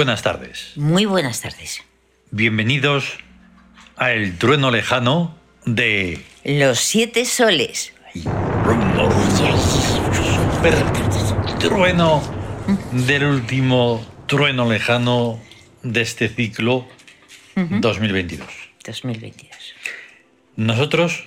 buenas 0.00 0.22
tardes. 0.22 0.72
Muy 0.76 1.04
buenas 1.04 1.42
tardes. 1.42 1.82
Bienvenidos 2.30 3.18
a 3.98 4.12
El 4.12 4.38
Trueno 4.38 4.70
Lejano 4.70 5.36
de... 5.66 6.24
Los 6.42 6.78
siete 6.78 7.26
soles. 7.26 7.92
Super 10.54 10.74
trueno 11.58 12.22
del 12.92 13.24
último 13.24 14.02
trueno 14.26 14.70
lejano 14.70 15.38
de 15.82 16.00
este 16.00 16.30
ciclo 16.30 16.88
2022. 17.54 18.48
2022. 18.82 19.54
Nosotros, 20.56 21.24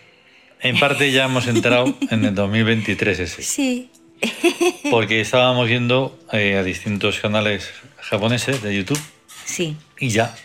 en 0.61 0.79
parte, 0.79 1.11
ya 1.11 1.25
hemos 1.25 1.45
entrado 1.45 1.95
en 2.09 2.25
el 2.25 2.33
2023 2.33 3.19
ese. 3.19 3.43
Sí. 3.43 3.91
Porque 4.89 5.21
estábamos 5.21 5.67
viendo 5.67 6.17
eh, 6.31 6.55
a 6.55 6.63
distintos 6.63 7.19
canales 7.19 7.69
japoneses 8.03 8.61
de 8.61 8.75
YouTube 8.75 8.99
Sí. 9.45 9.75
y 9.99 10.09
ya 10.09 10.35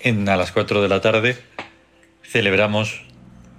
en, 0.00 0.28
a 0.28 0.36
las 0.36 0.52
4 0.52 0.82
de 0.82 0.88
la 0.88 1.00
tarde 1.00 1.38
celebramos 2.22 3.02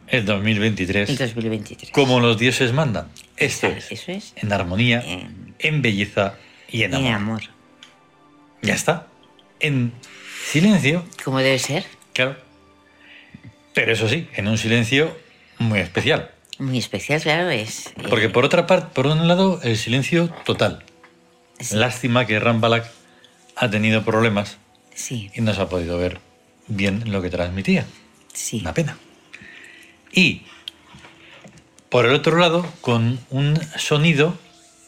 el 0.08 0.26
2023 0.26 1.10
El 1.10 1.18
2023. 1.18 1.92
como 1.92 2.20
los 2.20 2.38
dioses 2.38 2.74
mandan. 2.74 3.08
Esto 3.38 3.68
es, 3.68 3.92
Eso 3.92 4.12
es. 4.12 4.34
en 4.36 4.52
armonía, 4.54 5.02
En- 5.06 5.56
en 5.60 5.82
belleza 5.82 6.36
y 6.70 6.84
en 6.84 6.94
En 6.94 7.06
amor. 7.08 7.16
amor. 7.16 7.42
Ya 8.62 8.74
está. 8.74 9.08
En 9.60 9.94
silencio, 10.52 11.06
Como 11.24 11.40
debe 11.40 11.60
ser. 11.60 11.86
claro. 12.14 12.36
Pero 13.74 13.92
eso 13.92 14.08
sí, 14.08 14.28
en 14.36 14.48
un 14.48 14.58
silencio 14.58 15.18
muy 15.60 15.80
especial. 15.80 16.32
Muy 16.60 16.78
especial, 16.78 17.22
claro, 17.22 17.50
es. 17.50 17.88
eh, 17.88 17.92
Porque 18.10 18.30
por 18.30 18.46
otra 18.46 18.66
parte, 18.68 18.88
por 18.94 19.08
un 19.08 19.28
lado, 19.28 19.60
el 19.64 19.76
silencio 19.78 20.30
total. 20.46 20.84
sí, 21.60 21.76
Lástima 21.76 22.26
que 22.26 22.40
Rambalak 22.40 22.86
ha 23.56 23.70
tenido 23.70 24.04
problemas 24.04 24.58
Sí, 24.94 25.30
y 25.36 25.42
no 25.42 25.54
se 25.54 25.62
ha 25.62 25.68
podido 25.70 25.98
ver 25.98 26.20
bien 26.68 27.12
lo 27.12 27.22
que 27.22 27.30
transmitía. 27.30 27.86
sí. 28.34 28.60
Una 28.62 28.74
pena. 28.74 28.98
Y 30.12 30.44
por 31.90 32.06
el 32.06 32.14
otro 32.14 32.38
lado, 32.38 32.66
con 32.82 33.20
un 33.30 33.60
sonido 33.78 34.38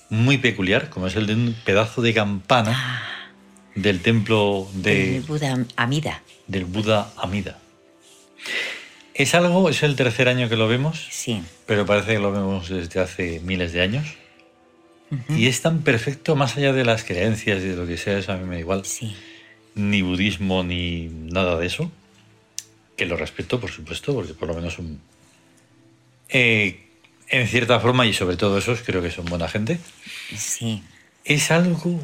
muy 0.10 0.38
peculiar, 0.38 0.90
como 0.90 1.08
es 1.08 1.16
el 1.18 1.28
de 1.28 1.34
un 1.36 1.56
pedazo 1.66 2.02
de 2.02 2.14
campana 2.14 2.72
Ah, 2.76 3.32
del 3.76 4.02
templo 4.02 4.68
de, 4.73 5.22
Buda 5.28 5.66
Amida. 5.76 6.22
del 6.48 6.66
Buda 6.66 7.12
Amida. 7.18 7.60
Es 9.14 9.36
algo, 9.36 9.70
es 9.70 9.84
el 9.84 9.95
tercer 9.95 10.30
año 10.30 10.48
que 10.48 10.56
lo 10.56 10.68
vemos, 10.68 11.08
Sí. 11.12 11.44
pero 11.66 11.86
parece 11.86 12.14
que 12.14 12.20
lo 12.20 12.32
vemos 12.32 12.70
desde 12.70 13.00
hace 13.02 13.40
miles 13.42 13.73
de 13.73 13.82
años. 13.82 14.08
Y 15.30 15.48
es 15.48 15.62
tan 15.62 15.82
perfecto, 15.84 16.36
más 16.36 16.58
allá 16.58 16.73
de 16.73 16.84
las 16.84 17.04
creencias 17.04 17.64
y 17.64 17.68
de 17.68 17.76
lo 17.78 17.88
que 17.88 17.98
sea, 17.98 18.18
eso 18.18 18.34
a 18.34 18.38
mí 18.38 18.45
me 18.45 18.56
da 18.56 18.60
igual. 18.60 18.86
Sí. 18.86 19.16
Ni 19.76 20.02
budismo 20.02 20.64
ni 20.64 21.08
nada 21.08 21.58
de 21.58 21.68
eso. 21.68 21.92
Que 22.98 23.06
lo 23.06 23.16
respeto, 23.16 23.60
por 23.60 23.72
supuesto, 23.72 24.14
porque 24.14 24.34
por 24.34 24.48
lo 24.50 24.56
menos 24.56 24.73
son. 24.73 25.00
eh, 26.30 26.84
en 27.30 27.48
cierta 27.48 27.80
forma, 27.80 28.06
y 28.06 28.14
sobre 28.14 28.38
todo 28.38 28.58
esos, 28.58 28.82
creo 28.82 29.02
que 29.02 29.12
son 29.12 29.26
buena 29.26 29.48
gente. 29.50 29.80
Sí. 30.36 30.82
Es 31.26 31.52
algo 31.52 32.02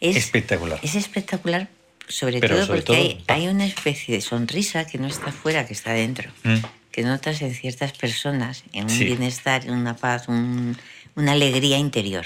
Es, 0.00 0.16
espectacular. 0.16 0.78
es 0.82 0.94
espectacular, 0.96 1.68
sobre 2.08 2.40
Pero 2.40 2.56
todo 2.56 2.66
sobre 2.66 2.82
porque 2.82 2.86
todo- 3.24 3.34
hay, 3.36 3.42
hay 3.44 3.48
una 3.48 3.66
especie 3.66 4.14
de 4.16 4.20
sonrisa 4.20 4.86
que 4.86 4.98
no 4.98 5.06
está 5.06 5.30
fuera, 5.32 5.66
que 5.66 5.72
está 5.74 5.92
dentro. 5.92 6.30
Mm. 6.44 6.56
Que 6.90 7.02
notas 7.02 7.40
en 7.42 7.54
ciertas 7.54 7.92
personas, 7.92 8.64
en 8.72 8.84
un 8.84 8.90
Sí. 8.90 9.04
bienestar, 9.04 9.64
en 9.64 9.72
una 9.74 9.96
paz, 9.96 10.26
un- 10.28 10.76
una 11.18 11.32
alegría 11.32 11.78
interior. 11.78 12.24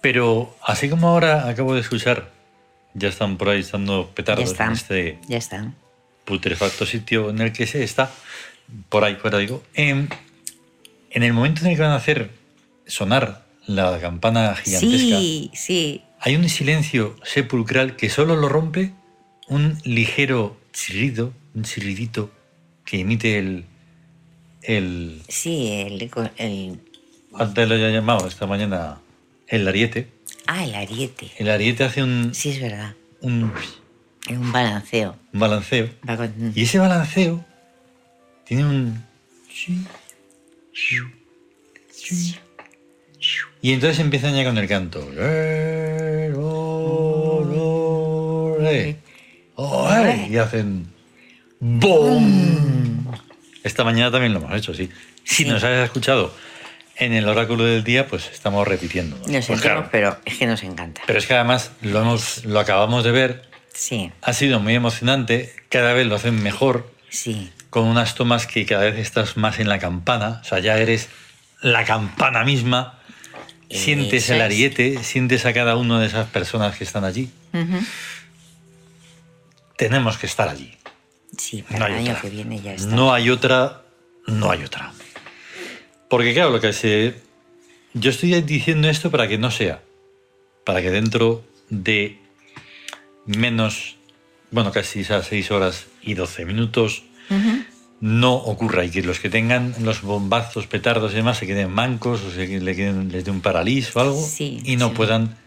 Pero 0.00 0.54
así 0.62 0.88
como 0.90 1.08
ahora 1.08 1.48
acabo 1.48 1.74
de 1.74 1.80
escuchar, 1.80 2.30
ya 2.94 3.08
están 3.08 3.38
por 3.38 3.48
ahí 3.48 3.60
estando 3.60 4.08
Ya 4.08 4.14
petardos 4.14 4.58
en 4.60 4.72
este 4.72 5.18
Ya 5.28 5.36
están. 5.38 5.76
putrefacto 6.24 6.84
sitio 6.84 7.30
en 7.30 7.40
el 7.40 7.52
que 7.52 7.66
se 7.68 7.84
está, 7.84 8.10
por 8.88 9.04
ahí 9.04 9.14
fuera 9.14 9.38
digo, 9.38 9.62
en, 9.74 10.08
en 11.10 11.22
el 11.22 11.32
momento 11.32 11.60
en 11.62 11.68
el 11.70 11.76
que 11.76 11.82
van 11.82 11.92
a 11.92 11.96
hacer 11.96 12.30
sonar 12.86 13.46
la 13.66 14.00
campana 14.00 14.56
gigantesca, 14.56 15.18
Sí, 15.20 15.50
sí. 15.54 16.02
hay 16.18 16.34
un 16.34 16.48
silencio 16.48 17.14
sepulcral 17.24 17.94
que 17.94 18.10
solo 18.10 18.34
lo 18.34 18.48
rompe 18.48 18.92
un 19.46 19.78
ligero 19.84 20.56
chirrido, 20.72 21.32
un 21.54 21.62
chirridito 21.62 22.30
que 22.84 22.98
emite 23.00 23.38
el... 23.38 23.66
el 24.62 25.22
Sí, 25.28 25.68
el, 25.70 26.10
el- 26.38 26.80
antes 27.34 27.68
lo 27.68 27.74
he 27.76 27.92
llamado 27.92 28.26
esta 28.26 28.46
mañana 28.46 28.98
el 29.48 29.66
ariete. 29.68 30.08
Ah, 30.46 30.64
el 30.64 30.74
ariete. 30.74 31.30
El 31.38 31.48
ariete 31.50 31.84
hace 31.84 32.02
un, 32.02 32.34
Sí, 32.34 32.50
es 32.50 32.60
verdad. 32.60 32.94
un 33.20 33.52
un 34.30 34.52
balanceo. 34.52 35.16
balanceo 35.32 35.88
Va 36.08 36.16
con- 36.16 36.52
Y 36.54 36.62
ese 36.62 36.78
balanceo 36.78 37.44
tiene 38.46 38.64
un... 38.64 39.04
Y 43.60 43.72
entonces 43.72 43.98
empiezan 44.00 44.34
ya 44.34 44.44
con 44.44 44.58
el 44.58 44.66
canto. 44.68 45.00
Y 50.28 50.36
hacen... 50.38 50.86
¡Bom! 51.60 53.04
Esta 53.62 53.84
mañana 53.84 54.10
también 54.10 54.32
lo 54.32 54.40
hemos 54.40 54.52
hecho, 54.56 54.74
sí. 54.74 54.88
Si 55.24 55.44
Sí. 55.44 55.48
nos 55.48 55.62
has 55.62 55.84
escuchado 55.84 56.32
en 56.96 57.12
el 57.14 57.26
oráculo 57.28 57.64
del 57.64 57.84
día, 57.84 58.06
pues 58.06 58.28
estamos 58.32 58.66
repitiendo. 58.68 59.16
Lo 59.16 59.22
Pues 59.24 59.44
sentimos, 59.46 59.60
claro. 59.62 59.88
pero 59.90 60.18
es 60.24 60.38
que 60.38 60.46
nos 60.46 60.62
encanta. 60.62 61.02
Pero 61.06 61.18
es 61.18 61.26
que 61.26 61.34
además 61.34 61.72
lo, 61.80 62.00
hemos, 62.00 62.44
lo 62.44 62.60
acabamos 62.60 63.04
de 63.04 63.10
ver, 63.12 63.50
Sí, 63.74 64.12
ha 64.20 64.34
sido 64.34 64.60
muy 64.60 64.74
emocionante, 64.74 65.54
cada 65.70 65.94
vez 65.94 66.06
lo 66.06 66.16
hacen 66.16 66.42
mejor, 66.42 66.92
sí. 67.08 67.50
con 67.70 67.84
unas 67.84 68.14
tomas 68.14 68.46
que 68.46 68.66
cada 68.66 68.84
vez 68.84 68.98
estás 68.98 69.38
más 69.38 69.58
en 69.60 69.68
la 69.70 69.78
campana, 69.78 70.40
o 70.42 70.44
sea, 70.44 70.58
ya 70.58 70.76
eres 70.76 71.08
la 71.62 71.84
campana 71.86 72.44
misma, 72.44 72.98
sientes 73.70 74.24
Eso 74.24 74.34
el 74.34 74.40
es. 74.40 74.44
ariete, 74.44 75.02
sientes 75.02 75.46
a 75.46 75.54
cada 75.54 75.76
una 75.76 75.98
de 76.00 76.06
esas 76.06 76.26
personas 76.28 76.76
que 76.76 76.84
están 76.84 77.04
allí. 77.04 77.30
Tenemos 79.78 80.18
que 80.18 80.26
estar 80.26 80.48
allí. 80.48 80.76
Sí, 81.38 81.62
para 81.62 81.78
No 81.78 81.86
el 81.86 81.92
año 81.94 82.10
otra. 82.10 82.20
que 82.22 82.28
viene 82.30 82.60
ya 82.60 82.74
está. 82.74 82.94
No 82.94 83.12
hay 83.14 83.30
otra, 83.30 83.82
no 84.26 84.50
hay 84.50 84.64
otra. 84.64 84.92
Porque 86.12 86.34
claro, 86.34 86.50
lo 86.50 86.60
que 86.60 86.74
se... 86.74 87.14
Yo 87.94 88.10
estoy 88.10 88.38
diciendo 88.42 88.86
esto 88.90 89.10
para 89.10 89.28
que 89.28 89.38
no 89.38 89.50
sea, 89.50 89.82
para 90.62 90.82
que 90.82 90.90
dentro 90.90 91.42
de 91.70 92.18
menos, 93.24 93.96
bueno, 94.50 94.72
casi 94.72 95.00
esas 95.00 95.26
6 95.28 95.50
horas 95.52 95.86
y 96.02 96.12
12 96.12 96.44
minutos, 96.44 97.04
no 98.00 98.34
ocurra 98.34 98.84
y 98.84 98.90
que 98.90 99.00
los 99.00 99.20
que 99.20 99.30
tengan 99.30 99.74
los 99.80 100.02
bombazos, 100.02 100.66
petardos 100.66 101.12
y 101.12 101.16
demás 101.16 101.38
se 101.38 101.46
queden 101.46 101.70
mancos 101.70 102.20
o 102.20 102.30
se 102.30 102.60
le 102.60 102.76
queden, 102.76 103.10
les 103.10 103.24
dé 103.24 103.30
un 103.30 103.40
paralís 103.40 103.96
o 103.96 104.00
algo 104.00 104.22
Sí, 104.22 104.60
y 104.66 104.76
no 104.76 104.90
sí. 104.90 104.94
puedan 104.94 105.38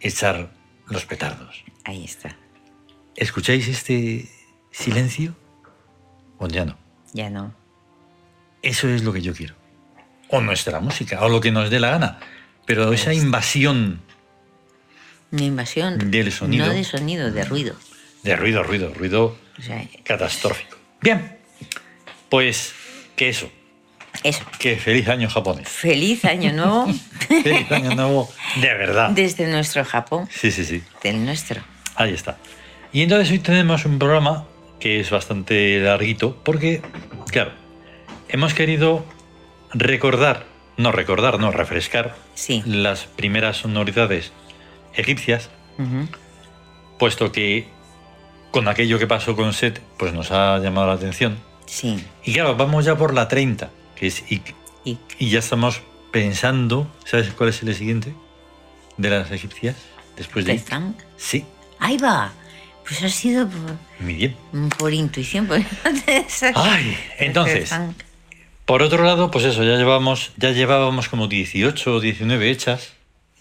echar 0.00 0.52
los 0.86 1.04
petardos. 1.04 1.64
Ahí 1.82 2.04
está. 2.04 2.36
¿Escucháis 3.16 3.66
este 3.66 4.28
silencio? 4.70 5.34
O 6.38 6.46
ya 6.46 6.64
no. 6.64 6.78
Ya 7.12 7.28
no. 7.28 7.52
Eso 8.62 8.88
es 8.88 9.02
lo 9.02 9.12
que 9.12 9.20
yo 9.20 9.34
quiero. 9.34 9.60
O 10.32 10.40
nuestra 10.40 10.80
música, 10.80 11.20
o 11.22 11.28
lo 11.28 11.40
que 11.40 11.52
nos 11.52 11.70
dé 11.70 11.78
la 11.78 11.90
gana. 11.90 12.18
Pero 12.66 12.92
esa 12.92 13.12
invasión 13.14 14.00
Una 15.30 15.44
invasión. 15.44 16.10
Del 16.10 16.32
sonido. 16.32 16.66
No 16.66 16.72
de 16.72 16.84
sonido, 16.84 17.30
de 17.30 17.44
ruido. 17.44 17.74
de 18.22 18.34
ruido, 18.36 18.62
ruido, 18.62 18.92
ruido 18.94 19.36
O 19.58 19.62
sea, 19.62 19.84
catastrófico. 20.04 20.76
Bien, 21.00 21.36
pues 22.28 22.72
que 23.16 23.28
eso, 23.28 23.50
eso. 24.24 24.42
que 24.58 24.76
feliz 24.76 25.08
año 25.08 25.28
japonés. 25.28 25.68
Feliz 25.68 26.24
año 26.24 26.52
nuevo 26.58 26.86
Feliz 27.28 27.70
año 27.72 27.94
nuevo 27.94 28.30
de 28.60 28.74
verdad. 28.74 29.10
desde 29.10 29.46
nuestro 29.48 29.84
Japón, 29.84 30.28
Sí, 30.30 30.50
sí, 30.50 30.64
sí. 30.64 30.82
del 31.02 31.24
nuestro. 31.24 31.62
Ahí 31.94 32.12
está. 32.14 32.38
Y 32.92 33.02
entonces 33.02 33.30
hoy 33.30 33.38
tenemos 33.38 33.84
un 33.84 33.98
programa 33.98 34.46
que 34.80 35.00
es 35.00 35.10
bastante 35.10 35.78
larguito 35.80 36.36
porque, 36.44 36.82
claro, 37.30 37.52
hemos 38.28 38.52
querido 38.54 39.04
recordar, 39.74 40.44
no 40.76 40.92
recordar, 40.92 41.38
no 41.38 41.50
refrescar 41.50 42.14
Sí. 42.34 42.62
las 42.66 43.04
primeras 43.04 43.58
sonoridades 43.58 44.32
egipcias, 44.94 45.50
puesto 46.98 47.32
que 47.32 47.66
con 48.50 48.68
aquello 48.68 48.98
que 48.98 49.06
pasó 49.06 49.34
con 49.34 49.52
Set, 49.54 49.80
pues 49.98 50.12
nos 50.12 50.30
ha 50.30 50.58
llamado 50.58 50.86
la 50.88 50.92
atención. 50.94 51.38
Sí. 51.66 52.04
Y 52.24 52.34
claro, 52.34 52.54
vamos 52.56 52.84
ya 52.84 52.96
por 52.96 53.14
la 53.14 53.28
30, 53.28 53.70
que 53.96 54.06
es 54.08 54.24
Ik, 54.30 54.54
Y 54.84 54.98
y 55.18 55.30
ya 55.30 55.38
estamos 55.38 55.80
pensando, 56.10 56.90
¿sabes 57.04 57.30
cuál 57.32 57.48
es 57.48 57.62
el 57.62 57.74
siguiente? 57.74 58.14
De 58.98 59.08
las 59.08 59.30
egipcias, 59.30 59.76
después 60.16 60.44
de. 60.44 60.54
Tefang. 60.54 60.94
Sí, 61.16 61.44
Ahí 61.78 61.96
va. 61.96 62.32
Pues 62.86 63.02
ha 63.04 63.08
sido 63.08 63.48
por, 63.48 63.60
muy 64.00 64.14
bien. 64.14 64.36
por 64.76 64.92
intuición. 64.92 65.46
Por... 65.46 65.60
Ay, 66.54 66.96
entonces. 67.18 67.72
Por 68.72 68.82
otro 68.82 69.04
lado, 69.04 69.30
pues 69.30 69.44
eso, 69.44 69.64
ya 69.64 69.76
llevábamos, 69.76 70.30
ya 70.38 70.50
llevábamos 70.50 71.10
como 71.10 71.28
18 71.28 71.94
o 71.94 72.00
19 72.00 72.50
hechas. 72.50 72.94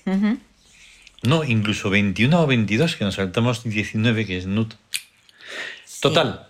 Ujú. 0.06 0.38
No, 1.24 1.46
incluso 1.46 1.90
21 1.90 2.38
o 2.38 2.46
22, 2.46 2.98
que 2.98 3.06
nos 3.06 3.16
saltamos 3.16 3.64
19, 3.64 4.26
que 4.26 4.38
es 4.38 4.46
Nut. 4.46 4.74
Sí. 5.86 6.02
Total, 6.02 6.50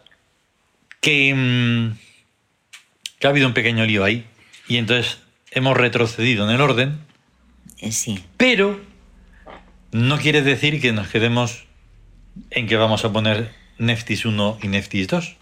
que, 0.99 1.31
mm, 1.31 1.95
que 3.19 3.27
ha 3.27 3.29
habido 3.29 3.45
un 3.45 3.53
pequeño 3.53 3.85
lío 3.85 4.03
ahí 4.03 4.25
y 4.67 4.77
entonces 4.77 5.19
hemos 5.51 5.77
retrocedido 5.77 6.49
en 6.49 6.55
el 6.55 6.61
orden, 6.61 7.01
Eh, 7.81 7.91
Sí, 7.91 8.23
pero 8.35 8.81
no 9.91 10.17
quiere 10.17 10.41
decir 10.41 10.81
que 10.81 10.91
nos 10.91 11.07
quedemos 11.07 11.65
en 12.49 12.65
que 12.65 12.77
vamos 12.77 13.05
a 13.05 13.13
poner 13.13 13.53
Neftis 13.77 14.25
1 14.25 14.57
y 14.63 14.69
Neftis 14.69 15.07
2, 15.07 15.35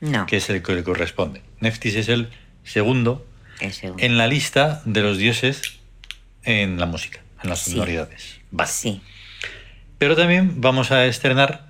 no, 0.00 0.26
que 0.26 0.38
es 0.38 0.50
el 0.50 0.60
que 0.60 0.74
le 0.74 0.82
corresponde. 0.82 1.40
Neftis 1.60 1.94
es 1.94 2.08
el 2.08 2.30
segundo 2.64 3.26
en 3.60 4.18
la 4.18 4.26
lista 4.26 4.82
de 4.84 5.00
los 5.02 5.16
dioses 5.18 5.62
en 6.42 6.78
la 6.80 6.86
música, 6.86 7.20
en 7.42 7.50
las 7.50 7.60
Sí. 7.60 7.72
sonoridades. 7.72 8.40
Vale. 8.50 8.70
Sí. 8.70 9.00
Pero 9.98 10.16
también 10.16 10.60
vamos 10.60 10.90
a 10.90 11.06
estrenar 11.06 11.66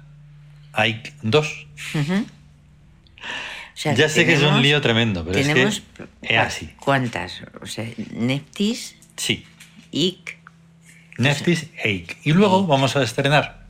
Ike 0.72 1.12
2. 1.22 1.66
Ujú. 1.94 2.14
O 2.14 3.76
sea, 3.76 3.94
ya 3.94 4.08
sé 4.08 4.24
que 4.24 4.34
es 4.34 4.42
un 4.42 4.62
lío 4.62 4.80
tremendo, 4.80 5.24
pero 5.24 5.36
tenemos 5.40 5.76
es 5.76 5.82
que 6.22 6.34
es 6.34 6.38
así. 6.38 6.70
¿Cuántas? 6.80 7.42
O 7.60 7.66
sea, 7.66 7.86
Neptis, 8.12 8.96
Sí, 9.16 9.44
Ic, 9.92 10.38
Neftis 11.18 11.66
e 11.82 11.88
Ike. 11.90 12.16
Y 12.24 12.32
luego 12.32 12.66
vamos 12.66 12.96
a 12.96 13.02
estrenar, 13.02 13.64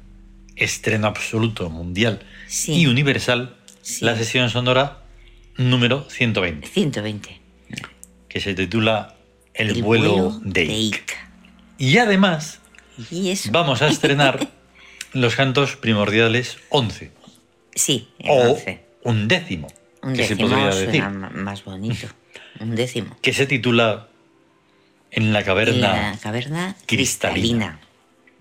estreno 0.56 1.06
absoluto, 1.06 1.68
mundial 1.70 2.20
Sí. 2.48 2.72
y 2.80 2.86
universal, 2.86 3.56
Sí. 3.82 4.04
la 4.04 4.16
sesión 4.16 4.48
sonora 4.50 4.98
número 5.56 6.08
120, 6.10 6.66
120. 6.68 7.40
que 8.28 8.40
se 8.40 8.54
titula 8.54 9.14
El, 9.54 9.82
vuelo, 9.82 10.40
de 10.42 10.62
Ike. 10.62 11.14
Y 11.78 11.98
además 11.98 12.60
Y 13.10 13.30
eso. 13.30 13.50
vamos 13.52 13.82
a 13.82 13.88
estrenar 13.88 14.48
los 15.12 15.36
cantos 15.36 15.76
primordiales 15.76 16.58
11 16.70 17.12
Sí, 17.74 18.08
el 18.18 18.30
o 18.30 18.52
11. 18.52 18.84
un 19.04 19.28
décimo, 19.28 19.68
Un 20.02 20.14
que 20.14 20.24
se 20.24 20.34
décimo 20.34 20.48
podría 20.50 20.72
suena 20.72 20.86
decir, 21.20 21.34
más 21.42 21.64
bonito. 21.64 22.06
Un 22.60 22.76
décimo. 22.76 23.16
que 23.20 23.32
se 23.32 23.46
titula 23.46 24.06
En 25.10 25.32
la 25.32 25.40
En 25.40 25.44
caverna, 25.44 26.10
la 26.12 26.18
caverna 26.22 26.76
cristalina. 26.86 27.78
cristalina. 27.78 27.80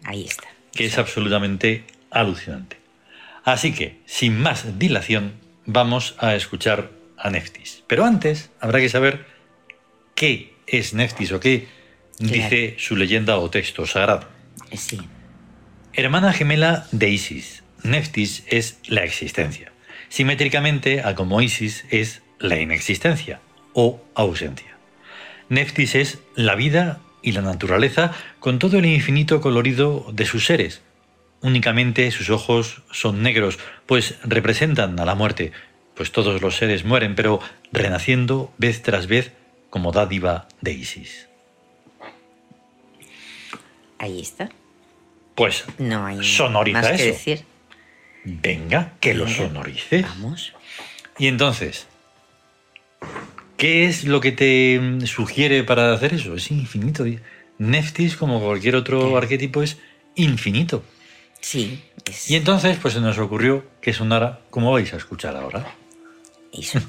Ahí 0.04 0.26
está. 0.26 0.48
que 0.72 0.86
es 0.86 0.98
absolutamente 1.00 1.84
alucinante. 2.12 2.78
Así 3.44 3.74
que, 3.74 4.02
sin 4.06 4.40
más 4.40 4.78
dilación, 4.80 5.34
vamos 5.66 6.16
a 6.20 6.36
escuchar 6.36 6.92
a 7.18 7.30
Neftis. 7.30 7.84
Pero 7.88 8.06
antes 8.06 8.50
habrá 8.60 8.80
que 8.80 8.90
saber 8.90 9.26
qué 10.16 10.54
es 10.68 10.94
Neftis 10.94 11.32
o 11.32 11.40
qué 11.40 11.68
dice 12.20 12.76
su 12.78 12.96
leyenda 12.96 13.38
o 13.38 13.50
texto 13.50 13.86
sagrado. 13.86 14.28
Eh, 14.72 14.78
Sí. 14.78 15.00
Hermana 15.94 16.34
gemela 16.34 16.88
de 16.92 17.10
Isis, 17.10 17.64
Neftis 17.84 18.44
es 18.48 18.80
la 18.88 19.04
existencia. 19.04 19.72
Simétricamente 20.10 21.02
a 21.04 21.14
como 21.14 21.42
Isis 21.42 21.86
es 21.92 22.24
la 22.40 22.60
inexistencia 22.60 23.42
o 23.74 24.04
ausencia. 24.16 24.78
Neftis 25.50 25.96
es 25.96 26.20
la 26.36 26.56
vida 26.56 27.00
y 27.22 27.34
la 27.34 27.42
naturaleza 27.42 28.12
con 28.40 28.60
todo 28.60 28.80
el 28.80 28.86
infinito 28.86 29.40
colorido 29.40 30.08
de 30.12 30.26
sus 30.26 30.46
seres. 30.46 30.82
Únicamente 31.42 32.10
sus 32.12 32.30
ojos 32.30 32.82
son 32.92 33.22
negros, 33.22 33.60
pues 33.86 34.16
representan 34.24 35.00
a 35.00 35.06
la 35.06 35.14
muerte, 35.14 35.52
pues 35.96 36.12
todos 36.12 36.42
los 36.42 36.56
seres 36.58 36.84
mueren, 36.86 37.16
pero 37.16 37.40
renaciendo 37.72 38.52
vez 38.58 38.82
tras 38.82 39.08
vez 39.08 39.32
como 39.70 39.92
dádiva 39.92 40.48
de 40.62 40.72
Isis. 40.74 41.28
Ahí 44.00 44.20
está. 44.22 44.50
Pues 45.36 45.64
No 45.78 46.06
hay 46.06 46.24
Sonoriza 46.24 46.82
más 46.82 46.88
que 46.92 46.96
eso. 46.96 47.06
decir. 47.06 47.46
venga, 48.24 48.94
que 49.00 49.14
lo 49.14 49.28
sonorice. 49.28 50.02
Vamos. 50.04 50.54
Y 51.18 51.28
entonces, 51.28 51.88
¿qué 53.58 53.86
es 53.86 54.04
lo 54.06 54.20
que 54.22 54.32
te 54.32 54.80
mm, 54.80 55.06
sugiere 55.06 55.64
para 55.64 55.94
hacer 55.94 56.14
eso? 56.14 56.36
Es 56.36 56.52
infinito. 56.52 57.06
Neftis, 57.58 58.16
como 58.16 58.40
cualquier 58.42 58.76
otro 58.76 59.10
¿Qué? 59.12 59.18
arquetipo, 59.18 59.64
es 59.64 59.78
infinito. 60.16 60.84
Sí. 61.40 61.84
Es 62.06 62.30
Y 62.30 62.36
entonces, 62.36 62.78
pues 62.82 62.94
se 62.94 63.00
nos 63.00 63.18
ocurrió 63.18 63.66
que 63.82 63.94
sonara 63.94 64.42
como 64.50 64.72
vais 64.72 64.94
a 64.94 64.98
escuchar 64.98 65.36
ahora. 65.36 65.66
Eso. 66.54 66.80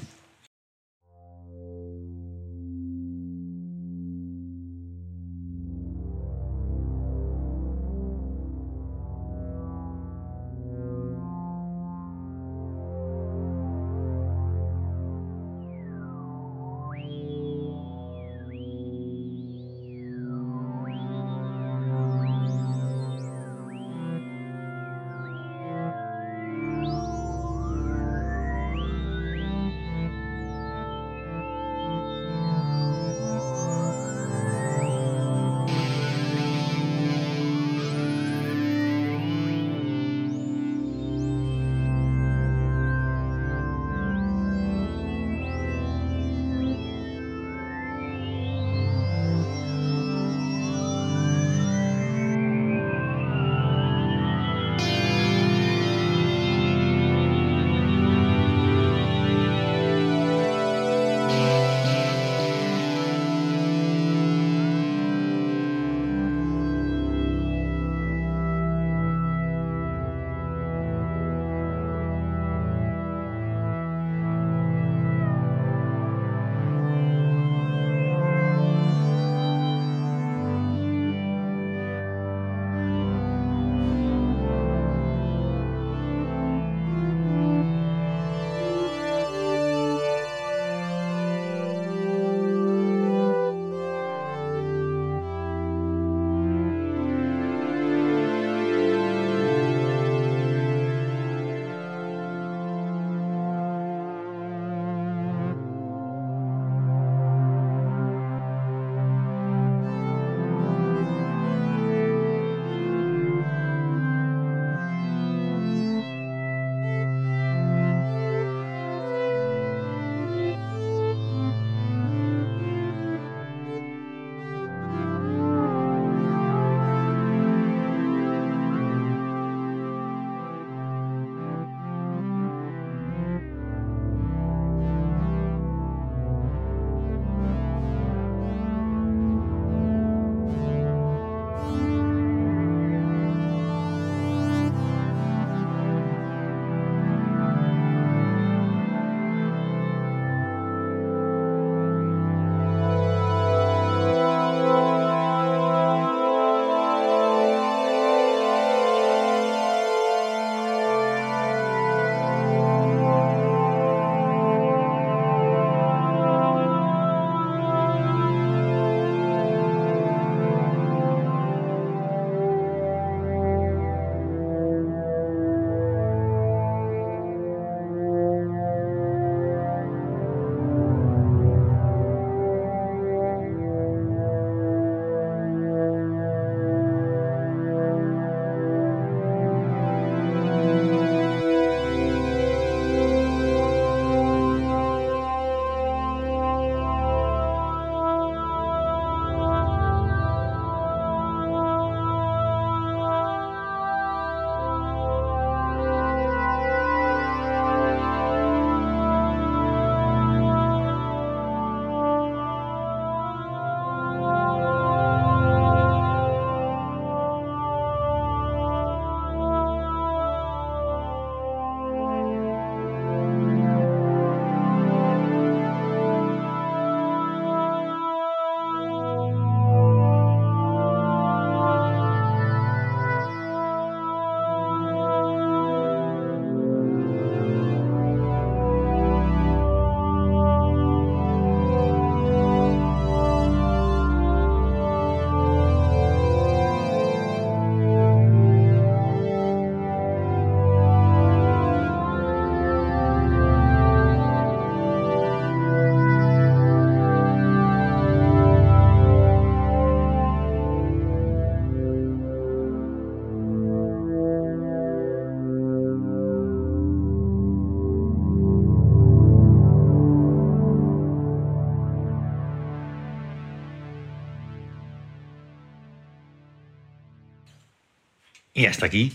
Y 278.55 278.65
hasta 278.65 278.85
aquí, 278.87 279.13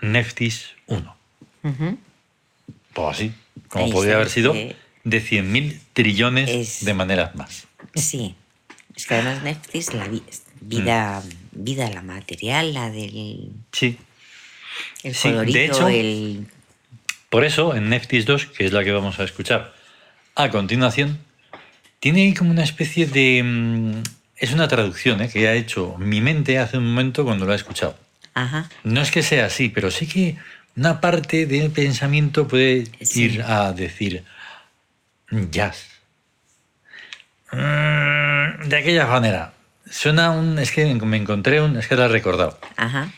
Neftis 0.00 0.70
1. 0.88 1.16
Ujú. 1.62 1.98
Pues 2.94 3.08
así, 3.16 3.32
como 3.68 3.84
Ahí 3.84 3.92
podría 3.92 4.14
haber 4.16 4.30
sido 4.30 4.54
eh, 4.54 4.74
de 5.04 5.20
100.000 5.22 5.78
trillones 5.92 6.50
es- 6.50 6.84
de 6.84 6.94
maneras 6.94 7.34
más. 7.36 7.68
Sí. 7.94 8.34
Es 8.96 9.06
que 9.06 9.14
además 9.14 9.42
Netflix, 9.42 9.94
la 9.94 10.08
vi- 10.08 10.22
vida, 10.60 11.22
vida, 11.52 11.88
la 11.90 12.02
material, 12.02 12.74
la 12.74 12.90
del 12.90 13.50
Sí. 13.72 13.98
el 15.02 15.14
Sí, 15.14 15.28
de 15.28 15.34
colorito, 15.34 15.60
hecho- 15.60 15.88
el... 15.88 16.46
Por 17.30 17.44
eso, 17.44 17.74
en 17.74 17.88
Neftis 17.90 18.26
2, 18.26 18.46
que 18.46 18.64
es 18.66 18.72
la 18.72 18.84
que 18.84 18.92
vamos 18.92 19.18
a 19.20 19.24
escuchar 19.24 19.74
a 20.34 20.50
continuación, 20.50 21.18
tiene 22.00 22.34
como 22.34 22.50
una 22.50 22.64
especie 22.64 23.06
de... 23.06 23.42
mm, 23.44 24.02
Es 24.36 24.52
una 24.52 24.66
traducción 24.66 25.20
¿eh? 25.22 25.28
que 25.32 25.46
ha 25.46 25.54
hecho 25.54 25.94
mi 25.98 26.20
mente 26.20 26.58
hace 26.58 26.76
un 26.78 26.86
momento 26.88 27.24
cuando 27.24 27.46
lo 27.46 27.52
ha 27.52 27.56
escuchado. 27.56 27.96
Ajá. 28.34 28.68
No 28.84 29.00
es 29.02 29.10
que 29.10 29.22
sea 29.22 29.46
así, 29.46 29.68
pero 29.68 29.90
sí 29.90 30.06
que 30.06 30.36
una 30.76 31.00
parte 31.00 31.46
del 31.46 31.70
pensamiento 31.70 32.48
puede 32.48 32.86
Sí. 33.02 33.24
ir 33.24 33.42
a 33.42 33.72
decir 33.72 34.24
jazz. 35.50 35.86
Mm, 37.52 38.68
De 38.68 38.76
aquella 38.76 39.06
manera. 39.06 39.52
Suena 39.90 40.30
un... 40.30 40.58
Es 40.58 40.72
que 40.72 40.86
me 40.94 41.16
encontré 41.16 41.60
un... 41.60 41.76
Es 41.76 41.86
que 41.88 41.96
lo 41.96 42.04
he 42.04 42.08
recordado. 42.08 42.58
Ajá. 42.76 43.10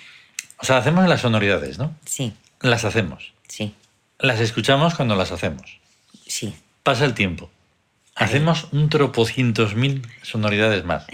O 0.59 0.65
sea, 0.65 0.79
hacemos 0.79 1.07
las 1.09 1.21
sonoridades, 1.21 1.79
¿no? 1.79 1.95
Sí, 2.05 2.33
Las 2.61 2.85
hacemos. 2.85 3.33
sí, 3.49 3.75
Las 4.19 4.41
escuchamos 4.41 4.95
cuando 4.95 5.15
las 5.17 5.31
hacemos. 5.33 5.79
sí. 6.27 6.55
Pasa 6.83 7.05
el 7.07 7.15
tiempo. 7.15 7.51
Hacemos 8.15 8.69
un 8.73 8.89
tropocientos 8.91 9.75
mil 9.75 10.07
sonoridades 10.23 10.85
más. 10.85 11.07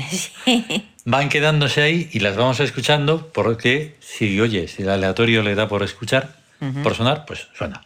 Van 1.04 1.28
quedándose 1.28 1.80
ahí 1.82 2.08
y 2.12 2.20
las 2.20 2.36
vamos 2.36 2.60
escuchando 2.60 3.28
porque 3.32 3.96
si, 4.00 4.38
oye, 4.40 4.68
si 4.68 4.82
el 4.82 4.90
aleatorio 4.90 5.42
le 5.42 5.54
da 5.54 5.66
por 5.68 5.82
escuchar, 5.82 6.36
Ujú. 6.60 6.82
por 6.82 6.94
sonar, 6.94 7.24
pues 7.26 7.48
suena. 7.56 7.82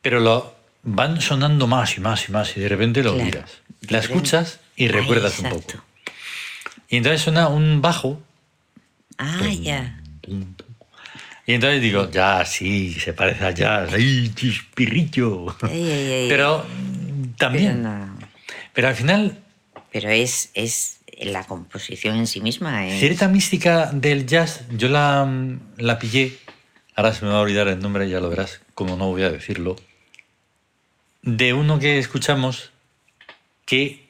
Pero 0.00 0.20
lo 0.20 0.54
van 0.84 1.20
sonando 1.20 1.66
más 1.66 1.96
y 1.96 2.00
más 2.00 2.28
y 2.28 2.32
más 2.32 2.56
y 2.56 2.60
de 2.60 2.68
repente 2.68 3.02
lo 3.02 3.14
Claro. 3.16 3.44
De 3.80 3.92
La 3.92 3.98
escuchas 3.98 4.60
y 4.76 4.88
recuerdas 4.88 5.38
un 5.40 5.50
poco. 5.50 5.74
Y 6.88 6.96
entonces 6.98 7.20
suena 7.22 7.48
un 7.48 7.82
bajo 7.82 8.22
Ah, 9.18 9.48
ya. 9.60 9.98
y 11.46 11.52
entonces 11.54 11.80
digo, 11.80 12.10
ya, 12.10 12.44
sí, 12.44 12.92
se 12.94 13.12
parece 13.12 13.44
a 13.44 13.50
jazz, 13.50 13.92
¡ay, 13.92 14.30
chispirrillo! 14.34 15.56
Ay, 15.62 15.70
ay, 15.90 16.12
ay. 16.12 16.26
Pero 16.28 16.64
Pero, 16.64 17.34
también, 17.38 17.82
no. 17.82 18.18
pero 18.72 18.88
al 18.88 18.94
final 18.94 19.38
Pero 19.92 20.10
es, 20.10 20.50
es 20.54 20.95
la 21.20 21.44
composición 21.44 22.16
en 22.16 22.26
sí 22.26 22.40
misma. 22.40 22.86
Es... 22.86 23.00
Cierta 23.00 23.28
mística 23.28 23.90
del 23.92 24.26
jazz, 24.26 24.64
yo 24.76 24.88
la, 24.88 25.28
la 25.78 25.98
pillé, 25.98 26.36
ahora 26.94 27.12
se 27.14 27.24
me 27.24 27.30
va 27.30 27.38
a 27.38 27.40
olvidar 27.40 27.68
el 27.68 27.78
nombre, 27.80 28.08
ya 28.08 28.20
lo 28.20 28.28
verás, 28.28 28.60
como 28.74 28.96
no 28.96 29.08
voy 29.08 29.22
a 29.22 29.30
decirlo, 29.30 29.76
de 31.22 31.52
uno 31.52 31.78
que 31.78 31.98
escuchamos 31.98 32.70
que 33.64 34.04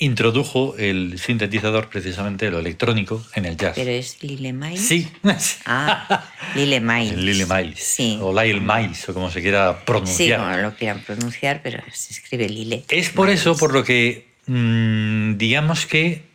introdujo 0.00 0.76
el 0.78 1.18
sintetizador, 1.18 1.88
precisamente 1.88 2.50
lo 2.50 2.60
electrónico, 2.60 3.24
en 3.34 3.46
el 3.46 3.56
jazz. 3.56 3.72
Pero 3.74 3.90
es 3.90 4.22
Lile 4.22 4.52
Miles. 4.52 4.86
Sí, 4.86 5.08
Ah, 5.66 6.24
Lile 6.54 6.78
Miles. 6.80 7.16
Lily 7.16 7.44
Miles, 7.46 7.82
Sí. 7.82 8.18
o 8.20 8.32
Lyle 8.32 8.60
Miles, 8.60 9.08
o 9.08 9.14
como 9.14 9.28
se 9.30 9.40
quiera 9.42 9.72
Sí, 9.72 9.82
pronunciar. 9.86 10.40
como 10.40 10.56
lo 10.58 10.74
quieran 10.76 11.00
pronunciar, 11.04 11.62
pero 11.64 11.82
se 11.92 12.12
escribe 12.12 12.48
Lile. 12.48 12.84
Es 12.88 13.08
por 13.10 13.28
eso 13.28 13.50
Miles. 13.50 13.60
por 13.60 13.72
lo 13.72 13.82
que, 13.82 14.28
mm, 14.46 15.36
digamos 15.36 15.86
que 15.86 16.27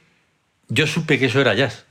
yo 0.74 0.88
supe 0.88 1.20
que 1.20 1.26
eso 1.28 1.40
era 1.42 1.54
jazz. 1.54 1.86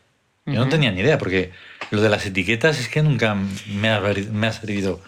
Yo 0.45 0.55
no 0.55 0.69
tenía 0.69 0.91
ni 0.91 1.01
idea, 1.01 1.19
porque 1.19 1.53
lo 1.93 2.01
de 2.03 2.09
las 2.09 2.27
etiquetas 2.27 2.81
es 2.81 2.89
que 2.89 3.01
nunca 3.03 3.37
me 3.69 3.89
ha, 3.89 4.01
me 4.33 4.47
ha 4.49 4.53
servido 4.53 5.01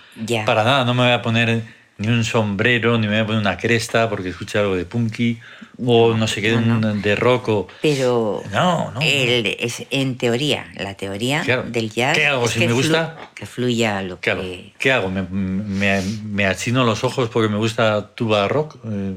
para 0.47 0.63
nada. 0.63 0.85
No 0.85 0.95
me 0.95 1.03
voy 1.03 1.13
a 1.13 1.23
poner 1.23 1.63
ni 1.99 2.07
un 2.09 2.23
sombrero, 2.25 2.99
ni 2.99 3.09
me 3.09 3.15
voy 3.15 3.23
a 3.23 3.27
poner 3.27 3.41
una 3.41 3.57
cresta 3.57 4.09
porque 4.09 4.29
escuché 4.29 4.59
algo 4.61 4.77
de 4.77 4.85
punky, 4.85 5.41
o 5.85 6.15
no 6.15 6.29
sé 6.29 6.41
qué, 6.41 6.53
no, 6.57 6.95
de 6.95 7.17
rock, 7.17 7.49
o... 7.49 7.69
Pero 7.83 8.43
No, 8.53 8.93
no. 8.93 9.01
el- 9.01 9.57
es, 9.59 9.83
en 9.91 10.17
teoría, 10.19 10.67
la 10.77 10.95
teoría 10.95 11.43
Claro. 11.43 11.65
del 11.65 11.91
jazz 11.91 12.17
¿Qué 12.17 12.27
hago 12.27 12.45
es 12.45 12.53
si 12.53 12.61
que, 12.61 12.67
me 12.69 12.73
gusta? 12.73 13.17
que 13.35 13.47
fluya 13.47 14.03
lo 14.03 14.21
¿Qué 14.21 14.31
hago? 14.31 14.43
que... 14.43 14.73
¿Qué 14.79 14.93
hago? 14.93 15.09
¿Me, 15.11 15.23
me, 15.23 16.01
me 16.03 16.47
achino 16.47 16.85
los 16.85 17.03
ojos 17.03 17.29
porque 17.29 17.49
me 17.49 17.59
gusta 17.59 18.15
tuba 18.15 18.47
rock? 18.47 18.77
eh, 18.89 19.15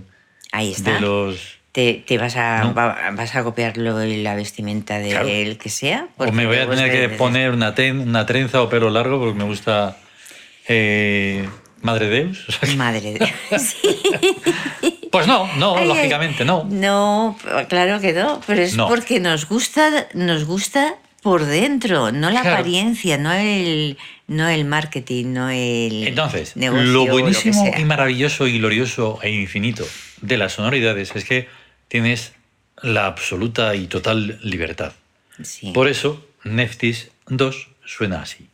Ahí 0.52 0.72
está. 0.72 0.94
de 0.96 1.00
los... 1.02 1.57
Te, 1.78 2.04
te 2.08 2.18
vas, 2.18 2.36
a, 2.38 2.64
No. 2.64 2.74
va- 2.74 2.98
vas 3.12 3.36
a 3.36 3.44
copiarlo 3.44 4.02
en 4.02 4.24
la 4.24 4.34
vestimenta 4.34 4.98
del 4.98 5.12
Claro. 5.12 5.28
que 5.62 5.70
sea. 5.70 6.08
O 6.18 6.32
me 6.32 6.48
voy 6.48 6.58
a 6.58 6.68
tener 6.68 6.90
que 6.90 7.02
de- 7.02 7.08
de- 7.10 7.16
poner 7.18 7.52
una, 7.52 7.76
ten- 7.76 8.00
una 8.00 8.26
trenza 8.26 8.64
o 8.64 8.68
pelo 8.68 8.90
largo 8.90 9.20
porque 9.20 9.38
me 9.38 9.44
gusta 9.44 9.96
eh, 10.68 11.48
Madre 11.84 12.08
Deus. 12.10 12.50
O 12.50 12.52
sea 12.52 12.68
que- 12.68 12.76
Madre 12.76 13.14
de... 13.14 13.20
Sí. 13.60 13.96
pues 15.12 15.28
no, 15.28 15.48
no, 15.58 15.78
Ay, 15.78 15.88
lógicamente 15.88 16.44
no. 16.46 16.64
No, 16.68 17.38
claro 17.70 18.02
que 18.02 18.12
no, 18.14 18.42
pero 18.48 18.64
es 18.64 18.76
No. 18.76 18.88
porque 18.88 19.20
nos 19.20 19.48
gusta, 19.48 20.08
nos 20.16 20.46
gusta 20.46 20.96
por 21.22 21.46
dentro, 21.46 22.12
no 22.12 22.32
la 22.32 22.42
Claro. 22.42 22.58
apariencia, 22.58 23.20
no 23.20 23.32
el, 23.34 24.00
no 24.26 24.50
el 24.50 24.66
marketing, 24.66 25.26
no 25.28 25.52
el 25.52 26.08
Entonces, 26.08 26.56
negocio, 26.58 26.86
lo 26.86 27.06
buenísimo 27.06 27.72
y 27.78 27.86
maravilloso 27.86 28.48
y 28.48 28.58
glorioso 28.58 29.20
e 29.22 29.30
infinito 29.30 29.86
de 30.22 30.38
las 30.38 30.54
sonoridades 30.54 31.16
es 31.16 31.24
que 31.24 31.56
tienes 31.88 32.34
la 32.82 33.06
absoluta 33.06 33.76
y 33.76 33.88
total 33.88 34.40
libertad. 34.44 34.94
Sí. 35.44 35.72
Por 35.72 35.88
eso, 35.88 36.26
Neftis 36.44 37.10
2 37.28 37.68
suena 37.86 38.22
así. 38.22 38.48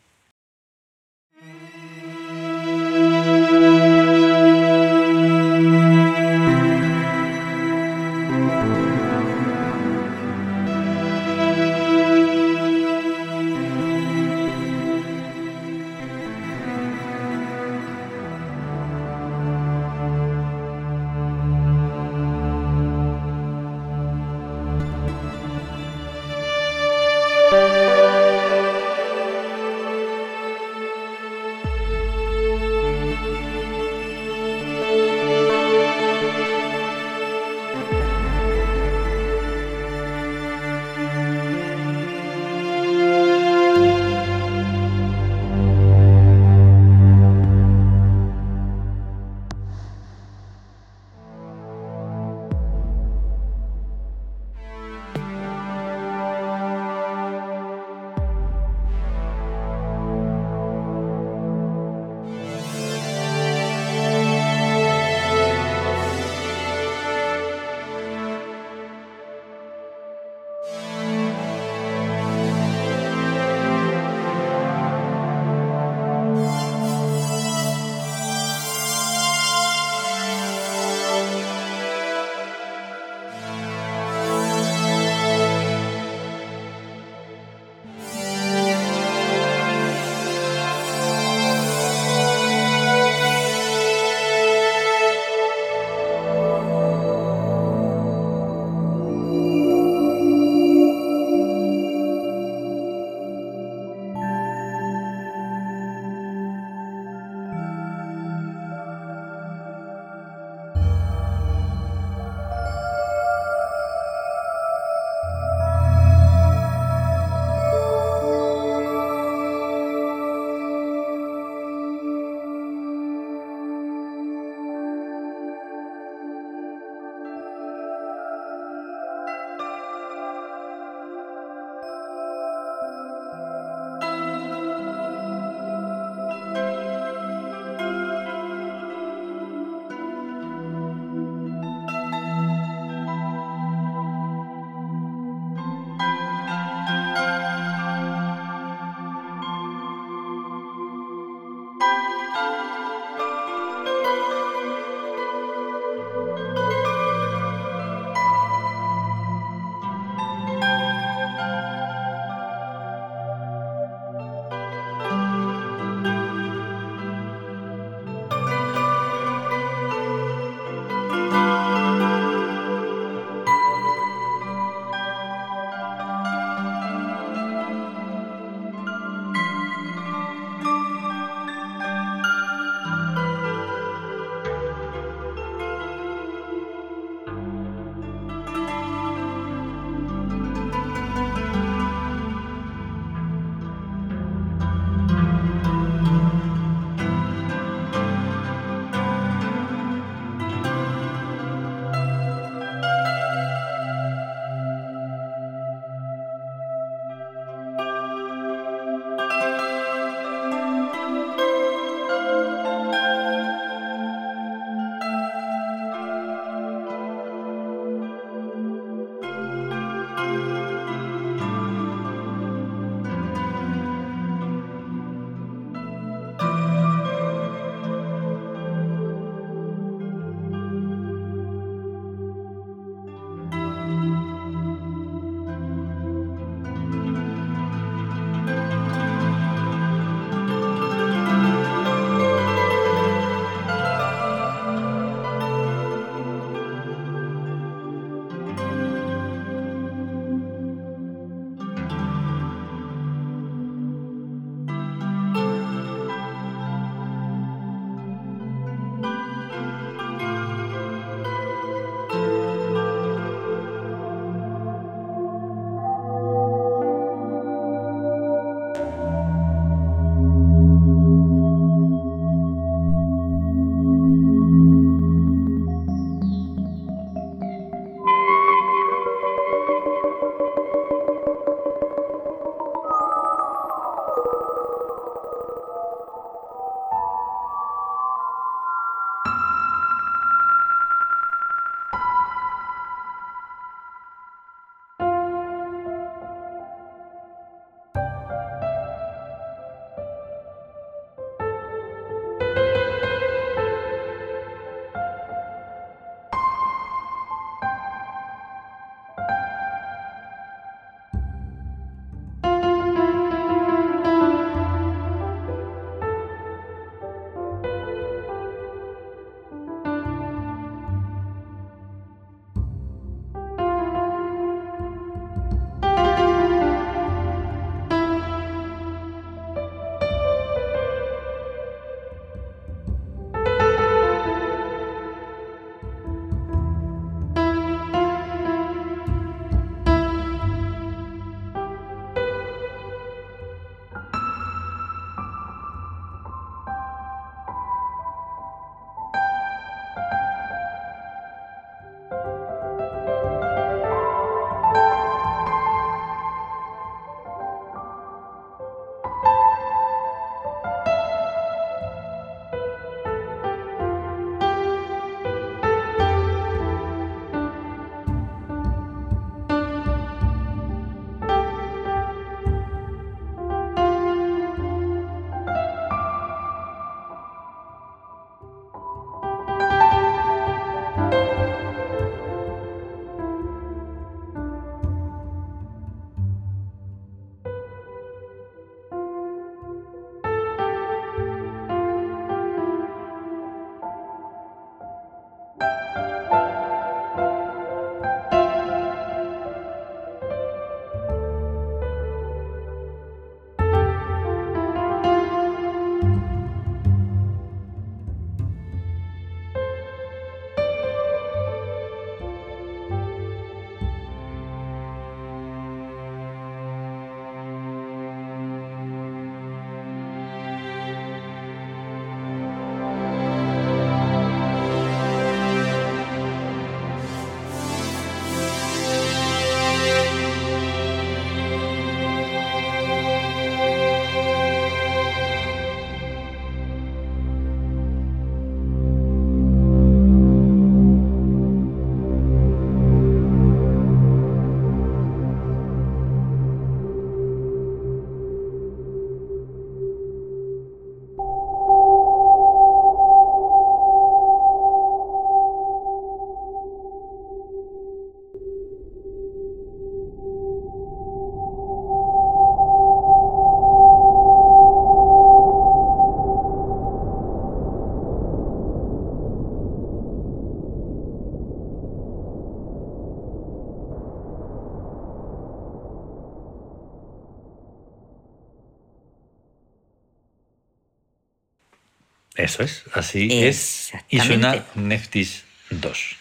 Eso 482.43 482.63
es, 482.63 482.83
así 482.93 483.27
es. 483.31 483.91
Y 484.09 484.19
suena 484.19 484.65
Neftis 484.75 485.43
2. 485.69 486.15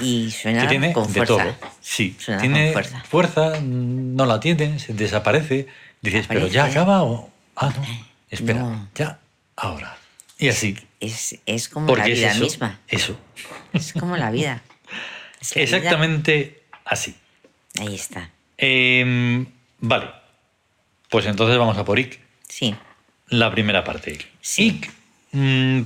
Y 0.00 0.30
suena 0.30 0.62
que 0.62 0.68
tiene 0.68 0.92
con 0.92 1.06
de 1.06 1.12
fuerza. 1.24 1.34
todo. 1.58 1.72
Sí, 1.80 2.16
Suena 2.18 2.40
tiene 2.40 2.72
con 2.72 2.84
fuerza. 3.04 3.60
no 3.60 4.26
la 4.26 4.40
tiene, 4.40 4.78
se 4.78 4.94
desaparece. 4.94 5.66
Dices, 6.00 6.26
pero 6.28 6.46
ya 6.48 6.64
acaba 6.64 7.02
o. 7.02 7.30
Ah, 7.56 7.72
no. 7.76 7.86
Espera, 8.30 8.60
No. 8.60 8.88
ya, 8.94 9.18
ahora. 9.56 9.96
Y 10.38 10.48
así. 10.48 10.76
Es, 11.00 11.36
es 11.46 11.68
como 11.68 11.86
Porque 11.88 12.08
la 12.08 12.14
vida 12.14 12.26
es 12.28 12.34
eso. 12.36 12.44
misma. 12.44 12.80
Eso. 12.88 13.18
Es 13.72 13.92
como 13.92 14.16
la 14.16 14.30
vida. 14.30 14.62
Es 15.40 15.54
la 15.56 15.60
vida. 15.62 15.64
Exactamente 15.76 16.62
así. 16.84 17.14
Ahí 17.80 17.94
está. 17.94 18.30
Em, 18.58 19.46
vale. 19.78 20.10
Pues 21.08 21.26
entonces 21.26 21.56
vamos 21.58 21.76
a 21.78 21.84
por 21.84 21.98
IC. 21.98 22.20
Sí. 22.48 22.74
La 23.28 23.50
primera 23.50 23.84
parte. 23.84 24.18
Sí. 24.40 24.66
IC, 24.68 24.90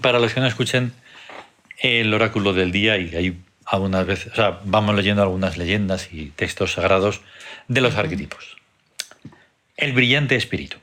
para 0.01 0.19
los 0.19 0.33
que 0.33 0.41
no 0.41 0.47
escuchen 0.47 0.93
el 1.79 2.13
oráculo 2.15 2.53
del 2.53 2.73
día, 2.73 2.97
y 2.99 3.15
hay 3.15 3.39
algunas 3.67 4.07
veces, 4.07 4.33
o 4.33 4.37
sea, 4.37 4.61
vamos 4.65 4.95
leyendo 4.95 5.23
algunas 5.23 5.57
leyendas 5.57 6.09
y 6.13 6.31
textos 6.31 6.73
sagrados 6.73 7.21
de 7.69 7.81
los 7.81 7.97
arquetipos. 7.97 8.57
El 9.77 9.93
brillante 9.93 10.37
espíritu, 10.37 10.79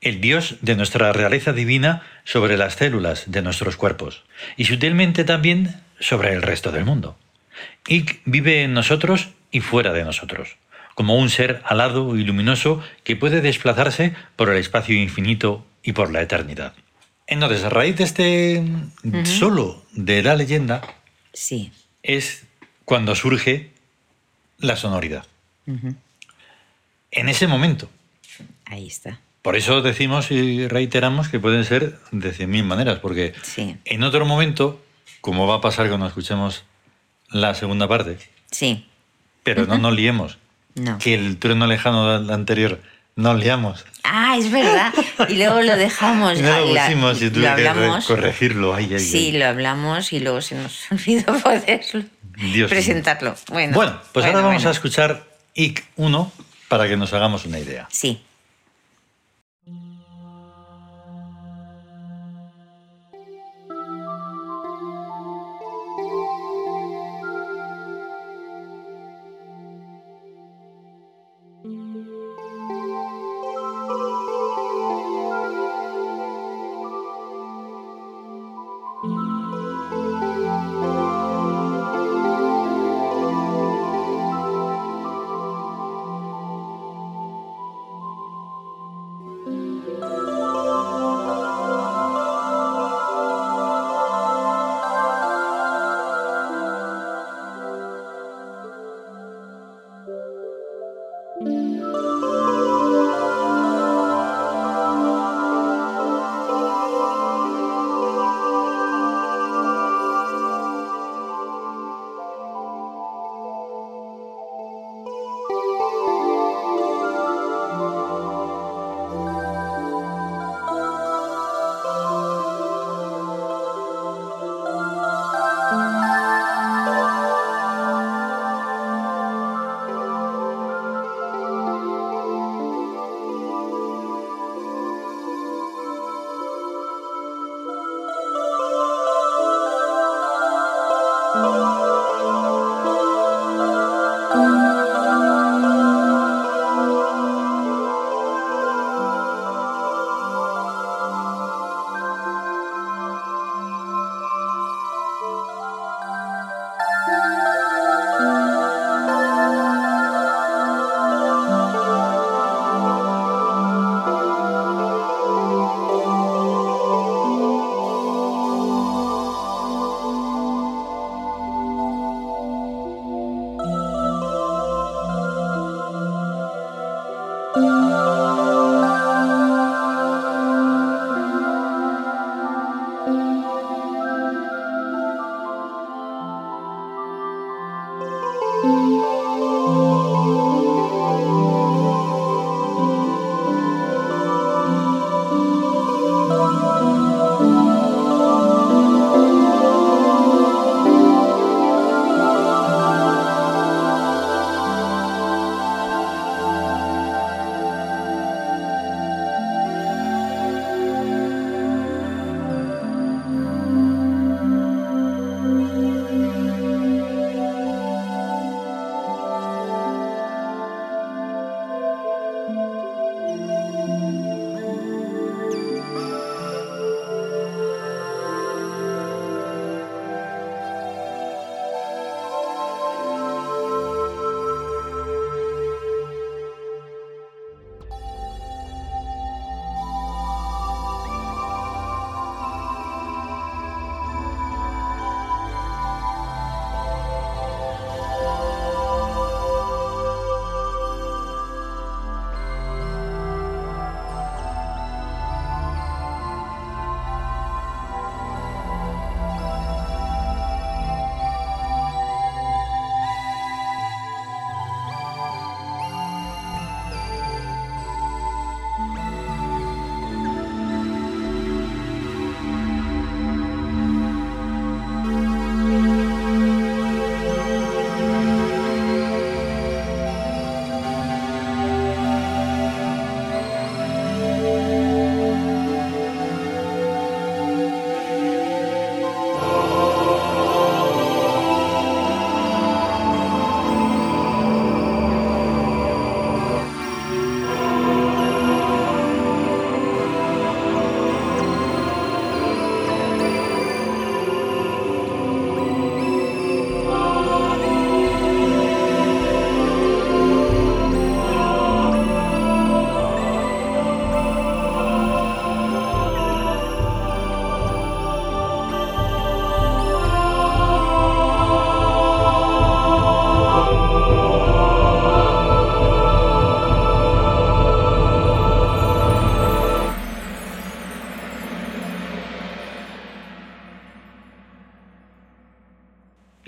el 0.00 0.20
Dios 0.20 0.56
de 0.62 0.76
nuestra 0.76 1.12
realeza 1.12 1.52
divina 1.52 2.02
sobre 2.24 2.56
las 2.56 2.74
células 2.74 3.24
de 3.30 3.42
nuestros 3.42 3.76
cuerpos 3.76 4.24
y 4.56 4.64
sutilmente 4.64 5.24
también 5.24 5.80
sobre 5.98 6.32
el 6.32 6.42
resto 6.42 6.72
del 6.72 6.84
mundo. 6.84 7.18
Ik 7.86 8.22
vive 8.24 8.62
en 8.62 8.72
nosotros 8.72 9.28
y 9.50 9.60
fuera 9.60 9.92
de 9.92 10.04
nosotros, 10.04 10.56
como 10.94 11.16
un 11.16 11.28
ser 11.28 11.60
alado 11.64 12.16
y 12.16 12.24
luminoso 12.24 12.82
que 13.04 13.16
puede 13.16 13.42
desplazarse 13.42 14.14
por 14.36 14.48
el 14.48 14.56
espacio 14.56 14.96
infinito 14.96 15.66
y 15.82 15.92
por 15.92 16.10
la 16.10 16.22
eternidad. 16.22 16.72
Entonces, 17.30 17.64
a 17.64 17.70
raíz 17.70 17.96
de 17.96 18.04
este 18.04 18.62
solo 19.24 19.82
de 19.92 20.22
la 20.22 20.34
leyenda 20.36 20.82
Sí. 21.32 21.72
es 22.02 22.44
cuando 22.84 23.14
surge 23.14 23.70
la 24.58 24.76
sonoridad. 24.76 25.24
En 25.66 27.28
ese 27.28 27.46
momento. 27.46 27.88
Ahí 28.66 28.86
está. 28.88 29.20
Por 29.42 29.56
eso 29.56 29.80
decimos 29.80 30.30
y 30.30 30.68
reiteramos 30.68 31.28
que 31.28 31.38
pueden 31.40 31.64
ser 31.64 31.98
de 32.10 32.32
100.000 32.34 32.64
maneras, 32.64 32.98
porque 32.98 33.32
Sí. 33.42 33.76
en 33.84 34.02
otro 34.02 34.26
momento, 34.26 34.84
como 35.20 35.46
va 35.46 35.56
a 35.56 35.60
pasar 35.60 35.88
cuando 35.88 36.06
escuchemos 36.06 36.64
la 37.30 37.54
segunda 37.54 37.88
parte, 37.88 38.18
Sí. 38.50 38.86
pero 39.44 39.66
no 39.66 39.78
nos 39.78 39.94
liemos, 39.94 40.38
No. 40.74 40.98
que 40.98 41.14
el 41.14 41.38
trueno 41.38 41.66
lejano 41.66 42.18
del 42.20 42.30
anterior 42.30 42.80
nos 43.20 43.38
liamos. 43.40 43.84
Ah, 44.02 44.36
es 44.38 44.50
verdad. 44.50 44.92
Y 45.28 45.34
luego 45.36 45.60
lo 45.62 45.76
dejamos. 45.76 46.38
Y 46.38 46.42
no 46.42 46.58
lo 46.60 46.72
la- 46.74 46.84
pusimos 46.86 47.20
y 47.20 47.24
lo 47.26 47.32
tuve 47.32 47.42
que 47.44 47.54
re- 47.56 47.68
hablamos. 47.68 48.06
corregirlo. 48.06 48.74
Ay, 48.74 48.88
ay, 48.92 48.98
Sí, 49.00 49.26
ay. 49.26 49.38
lo 49.38 49.46
hablamos 49.46 50.12
y 50.12 50.20
luego 50.20 50.40
se 50.40 50.54
nos 50.56 50.80
olvidó 50.90 51.32
poderlo 51.40 52.02
Dios 52.36 52.70
presentarlo. 52.70 53.34
Bueno, 53.48 53.74
Bueno, 53.74 54.00
pues 54.12 54.24
ahora 54.26 54.38
vamos 54.40 54.54
bueno. 54.54 54.68
a 54.68 54.72
escuchar 54.72 55.24
IC 55.54 55.84
1 55.96 56.32
para 56.68 56.88
que 56.88 56.96
nos 56.96 57.12
hagamos 57.12 57.44
una 57.44 57.58
idea. 57.58 57.86
Sí. 57.90 58.22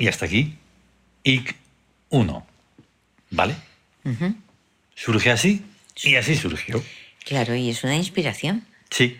Y 0.03 0.09
hasta 0.09 0.27
aquí, 0.27 0.55
IC 1.23 1.55
1. 2.11 2.47
¿Vale? 3.31 3.55
Surge 4.97 5.31
así 5.31 5.63
y 6.03 6.17
así 6.17 6.35
surgió. 6.35 6.83
Claro, 7.25 7.55
y 7.55 7.71
es 7.71 7.85
una 7.85 7.95
inspiración. 7.95 8.65
Sí. 8.91 9.19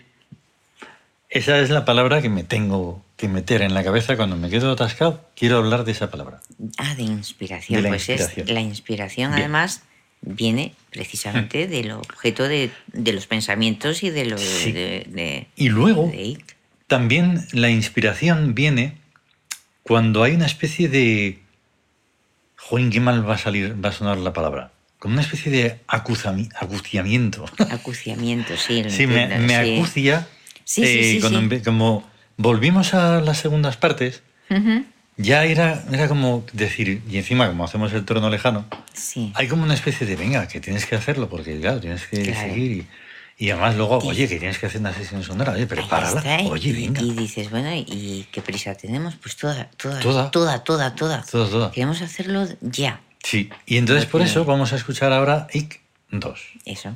Esa 1.29 1.57
es 1.59 1.69
la 1.69 1.85
palabra 1.85 2.21
que 2.21 2.27
me 2.27 2.43
tengo 2.43 3.01
que 3.15 3.29
meter 3.29 3.61
en 3.61 3.73
la 3.73 3.81
cabeza 3.85 4.17
cuando 4.17 4.35
me 4.35 4.49
quedo 4.49 4.73
atascado. 4.73 5.25
Quiero 5.37 5.55
hablar 5.59 5.85
de 5.85 5.93
esa 5.93 6.11
palabra. 6.11 6.41
Ah, 6.77 6.95
de 6.95 7.03
inspiración. 7.03 7.81
De 7.81 7.87
pues 7.87 8.09
inspiración. 8.09 8.47
es 8.49 8.53
la 8.53 8.59
inspiración, 8.59 9.31
Bien. 9.31 9.39
además, 9.43 9.83
viene 10.19 10.73
precisamente 10.89 11.65
del 11.65 11.91
objeto 11.91 12.43
de, 12.49 12.71
de 12.91 13.13
los 13.13 13.25
pensamientos 13.25 14.03
y 14.03 14.09
de 14.09 14.25
los 14.25 14.41
Sí. 14.41 14.73
de, 14.73 15.07
de- 15.07 15.47
Y 15.55 15.69
luego, 15.69 16.11
también 16.87 17.47
la 17.53 17.69
inspiración 17.69 18.53
viene 18.53 19.01
cuando 19.83 20.23
hay 20.23 20.33
una 20.33 20.45
especie 20.45 20.89
de... 20.89 21.39
Joder, 22.57 22.89
qué 22.89 22.99
mal 22.99 23.27
va 23.27 23.35
a 23.35 23.37
salir, 23.37 23.75
va 23.83 23.89
a 23.89 23.91
sonar 23.91 24.17
la 24.17 24.31
palabra. 24.33 24.71
Como 24.99 25.13
una 25.13 25.21
especie 25.21 25.51
de 25.51 25.79
acuzami- 25.87 26.49
acuciamiento. 26.55 27.45
Acuciamiento, 27.69 28.55
sí. 28.55 28.83
Sí, 28.89 29.05
me, 29.05 29.27
me 29.39 29.63
sí. 29.65 29.75
acucia. 29.75 30.27
Sí, 30.63 30.85
sí, 30.85 30.99
eh, 30.99 31.11
sí, 31.15 31.19
cuando 31.19 31.61
como 31.63 32.09
volvimos 32.37 32.93
a 32.93 33.19
las 33.19 33.37
segundas 33.37 33.75
partes, 33.75 34.23
ya 35.17 35.43
era, 35.43 35.83
era 35.91 36.07
como 36.07 36.45
decir, 36.53 37.01
y 37.09 37.17
encima 37.17 37.47
como 37.49 37.65
hacemos 37.65 37.91
el 37.91 38.05
trono 38.05 38.29
lejano, 38.29 38.65
Sí. 38.93 39.31
hay 39.35 39.47
como 39.49 39.63
una 39.63 39.73
especie 39.73 40.07
de, 40.07 40.15
venga, 40.15 40.47
que 40.47 40.61
tienes 40.61 40.85
que 40.85 40.95
hacerlo, 40.95 41.27
porque 41.27 41.59
claro, 41.59 41.81
tienes 41.81 42.07
que 42.07 42.21
Claro. 42.23 42.39
seguir. 42.39 42.71
Y, 42.71 42.87
y 43.37 43.49
además 43.49 43.75
luego, 43.75 43.99
Sí. 44.01 44.07
oye, 44.09 44.27
que 44.27 44.37
tienes 44.39 44.57
que 44.59 44.67
hacer 44.67 44.79
una 44.81 44.93
sesión 44.93 45.23
sonora, 45.23 45.53
oye, 45.53 45.65
prepárala. 45.67 46.19
está, 46.19 46.37
Oye, 46.49 46.69
y, 46.69 46.73
venga. 46.87 47.01
y 47.01 47.11
dices, 47.11 47.49
bueno, 47.49 47.69
¿y 47.75 48.27
qué 48.31 48.41
prisa 48.41 48.75
tenemos? 48.75 49.15
Pues 49.15 49.35
toda, 49.35 49.69
toda, 49.77 49.99
Toda. 49.99 50.31
toda, 50.31 50.63
toda, 50.63 50.95
toda. 50.95 51.23
Toda, 51.29 51.49
toda. 51.49 51.71
Queremos 51.71 52.01
hacerlo 52.01 52.47
ya. 52.61 53.01
Sí, 53.23 53.49
y 53.65 53.77
entonces 53.77 54.05
por 54.05 54.19
Porque- 54.21 54.25
eso 54.31 54.45
vamos 54.45 54.73
a 54.73 54.75
escuchar 54.75 55.11
ahora 55.13 55.47
IC 55.53 55.81
2. 56.11 56.39
Eso. 56.65 56.95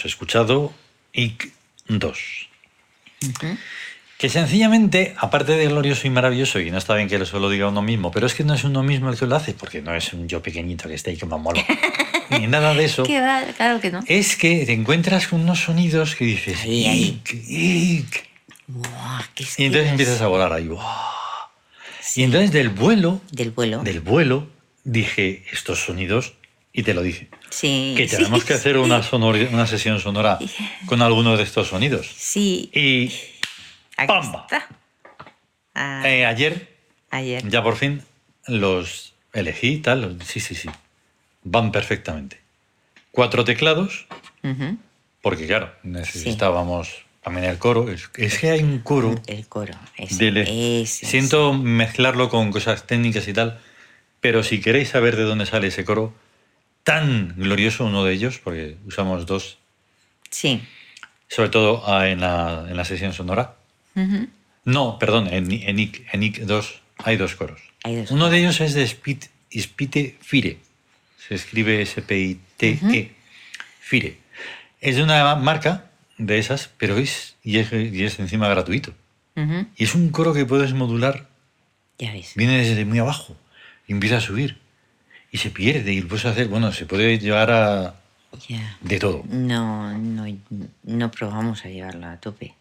Hemos 0.00 0.04
escuchado 0.06 0.72
IC 1.12 1.52
2. 1.88 2.18
Que 4.18 4.28
sencillamente, 4.28 5.14
aparte 5.18 5.52
de 5.52 5.66
glorioso 5.66 6.06
y 6.06 6.10
maravilloso, 6.10 6.60
y 6.60 6.70
no 6.70 6.78
está 6.78 6.94
bien 6.94 7.08
que 7.08 7.16
eso 7.16 7.38
lo 7.38 7.48
diga 7.50 7.68
uno 7.68 7.82
mismo, 7.82 8.10
pero 8.10 8.26
es 8.26 8.34
que 8.34 8.44
no 8.44 8.54
es 8.54 8.64
uno 8.64 8.82
mismo 8.82 9.10
el 9.10 9.18
que 9.18 9.26
lo 9.26 9.36
hace, 9.36 9.52
porque 9.54 9.80
no 9.82 9.94
es 9.94 10.12
un 10.12 10.28
yo 10.28 10.42
pequeñito 10.42 10.88
que 10.88 10.94
esté 10.94 11.10
ahí 11.10 11.16
como 11.18 11.38
molo, 11.38 11.60
ni 12.30 12.46
nada 12.46 12.74
de 12.74 12.84
eso. 12.84 13.02
¿Qué 13.04 13.20
va? 13.20 13.42
Claro 13.56 13.80
que 13.80 13.90
no. 13.90 14.00
Es 14.06 14.36
que 14.36 14.64
te 14.66 14.72
encuentras 14.72 15.26
con 15.26 15.40
unos 15.40 15.60
sonidos 15.60 16.14
que 16.16 16.24
dices, 16.26 16.60
Ahí, 16.62 16.86
ahí. 16.86 17.20
"Ic, 17.24 17.34
ic", 17.48 18.28
Buah, 18.66 19.22
qué 19.34 19.44
y 19.58 19.64
entonces 19.64 19.86
es- 19.86 19.90
empiezas 19.92 20.20
a 20.22 20.26
volar 20.28 20.52
ahí. 20.52 20.68
Sí, 22.00 22.20
Y 22.20 22.24
entonces 22.24 22.52
del 22.52 22.68
vuelo, 22.70 23.20
Del 23.32 23.50
vuelo. 23.50 23.82
del 23.82 24.00
vuelo, 24.00 24.48
dije 24.84 25.44
estos 25.52 25.80
sonidos 25.84 26.34
y 26.72 26.82
te 26.84 26.94
lo 26.94 27.02
dije. 27.02 27.28
Sí. 27.50 27.94
Que 27.96 28.08
sí, 28.08 28.16
tenemos 28.16 28.44
que 28.44 28.54
hacer 28.54 28.78
una, 28.78 29.02
sesión 29.66 30.00
sonora 30.00 30.38
con 30.86 31.02
algunos 31.02 31.38
de 31.38 31.44
estos 31.44 31.68
sonidos. 31.68 32.10
Sí. 32.16 32.70
Y 32.72 33.12
¡Pamba! 34.06 34.46
Ah, 35.74 36.02
eh, 36.04 36.26
ayer, 36.26 36.68
ayer. 37.10 37.48
ya 37.48 37.62
por 37.62 37.76
fin, 37.76 38.02
los 38.46 39.14
elegí, 39.32 39.78
tal. 39.78 40.18
Sí, 40.24 40.40
sí, 40.40 40.54
sí. 40.54 40.68
Van 41.42 41.72
perfectamente. 41.72 42.40
Cuatro 43.12 43.44
teclados, 43.44 44.06
porque 45.20 45.46
claro, 45.46 45.72
necesitábamos 45.82 47.04
también 47.22 47.46
el 47.46 47.58
coro. 47.58 47.90
Es, 47.90 48.10
es 48.16 48.38
que 48.38 48.50
hay 48.50 48.62
un 48.62 48.80
coro. 48.80 49.20
El 49.26 49.46
coro. 49.46 49.74
Ese, 49.96 50.86
Siento 50.86 51.52
mezclarlo 51.52 52.28
con 52.28 52.50
cosas 52.50 52.86
técnicas 52.86 53.26
y 53.28 53.32
tal, 53.32 53.58
pero 54.20 54.42
si 54.42 54.60
queréis 54.60 54.90
saber 54.90 55.16
de 55.16 55.24
dónde 55.24 55.46
sale 55.46 55.68
ese 55.68 55.84
coro, 55.84 56.14
tan 56.84 57.34
glorioso 57.36 57.84
uno 57.84 58.04
de 58.04 58.12
ellos, 58.14 58.38
porque 58.42 58.76
usamos 58.86 59.26
dos, 59.26 59.58
Sí. 60.30 60.62
sobre 61.28 61.48
todo 61.48 61.82
ah, 61.86 62.08
en 62.08 62.20
la, 62.20 62.66
en 62.68 62.76
la 62.76 62.84
sesión 62.84 63.12
sonora. 63.12 63.56
No, 64.64 64.98
perdón, 64.98 65.28
en, 65.32 65.50
en, 65.52 65.78
IC, 65.78 66.06
en 66.12 66.22
IC 66.22 66.40
2 66.42 66.80
hay 66.98 67.16
dos 67.16 67.34
coros. 67.34 67.60
Hay 67.82 67.96
dos 67.96 68.10
Uno 68.10 68.30
de 68.30 68.38
ellos 68.38 68.60
es 68.60 68.74
de 68.74 68.86
Spit, 68.86 69.24
Spite 69.56 70.16
Fire. 70.20 70.58
Se 71.28 71.34
escribe 71.34 71.82
S-P-I-T-E. 71.82 73.12
Fire. 73.80 74.16
Es 74.80 74.96
de 74.96 75.02
una 75.02 75.34
marca 75.36 75.90
de 76.18 76.38
esas, 76.38 76.70
pero 76.78 76.96
es 76.98 77.36
y, 77.42 77.58
es 77.58 77.72
y 77.72 78.04
es 78.04 78.18
encima 78.18 78.48
gratuito. 78.48 78.94
Y 79.76 79.84
es 79.84 79.94
un 79.94 80.10
coro 80.10 80.34
que 80.34 80.44
puedes 80.44 80.74
modular 80.74 81.26
Ya 81.98 82.12
ves. 82.12 82.32
viene 82.36 82.58
desde 82.58 82.84
muy 82.84 82.98
abajo 82.98 83.36
y 83.88 83.92
empieza 83.92 84.18
a 84.18 84.20
subir 84.20 84.59
y 85.32 85.38
se 85.38 85.50
pierde 85.50 85.92
y 85.92 86.00
lo 86.02 86.08
puedes 86.08 86.24
hacer, 86.26 86.48
bueno, 86.48 86.72
se 86.72 86.86
puede 86.86 87.18
llevar 87.18 87.50
a 87.50 87.94
de 88.80 88.98
todo. 88.98 89.22
No, 89.28 89.96
no, 89.98 90.26
no 90.84 91.10
probamos 91.10 91.64
a 91.64 91.68
llevarlo 91.68 92.06
a 92.06 92.16
tope. 92.16 92.54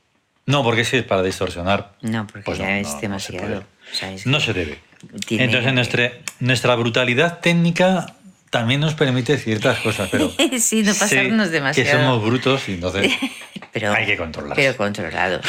No, 0.46 0.64
porque 0.64 0.82
es 0.82 0.90
que 0.90 1.04
para 1.04 1.22
distorsionar 1.22 1.94
No, 2.02 2.26
porque 2.26 2.42
Pues 2.44 2.58
ya 2.58 2.66
no, 2.66 2.72
es 2.72 2.88
no, 2.88 2.94
no 2.94 2.98
se 2.98 3.02
demasiado. 3.34 3.64
es 4.12 4.26
no 4.26 4.40
que 4.40 4.44
se 4.46 4.54
debe. 4.54 4.80
tiene- 5.28 5.44
Entonces 5.46 5.74
nuestra, 5.74 6.12
nuestra 6.40 6.76
brutalidad 6.76 7.40
técnica 7.40 8.16
también 8.50 8.82
nos 8.82 8.96
permite 8.96 9.38
ciertas 9.38 9.78
cosas, 9.80 10.10
pero 10.12 10.32
Sí, 10.60 10.82
no 10.82 10.94
pasarnos 10.96 11.48
que 11.50 11.54
demasiado. 11.54 12.00
somos 12.04 12.26
brutos 12.26 12.68
y 12.68 12.74
entonces 12.74 13.12
pero, 13.72 13.94
hay 13.94 14.08
que 14.08 14.18
controlarse. 14.18 14.62
Pero 14.62 14.76
controlados. 14.76 15.46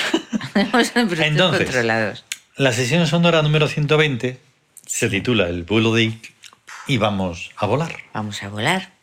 Entonces, 0.54 1.64
controlados. 1.64 2.24
la 2.56 2.72
sesión 2.72 3.06
sonora 3.06 3.40
número 3.42 3.68
120 3.68 4.38
se 4.86 5.08
titula 5.08 5.48
El 5.48 5.62
vuelo 5.64 5.94
de 5.94 6.02
Ick 6.04 6.32
y 6.90 6.98
vamos 6.98 7.52
a 7.56 7.66
volar. 7.66 7.94
Vamos 8.12 8.42
a 8.42 8.48
volar. 8.48 8.99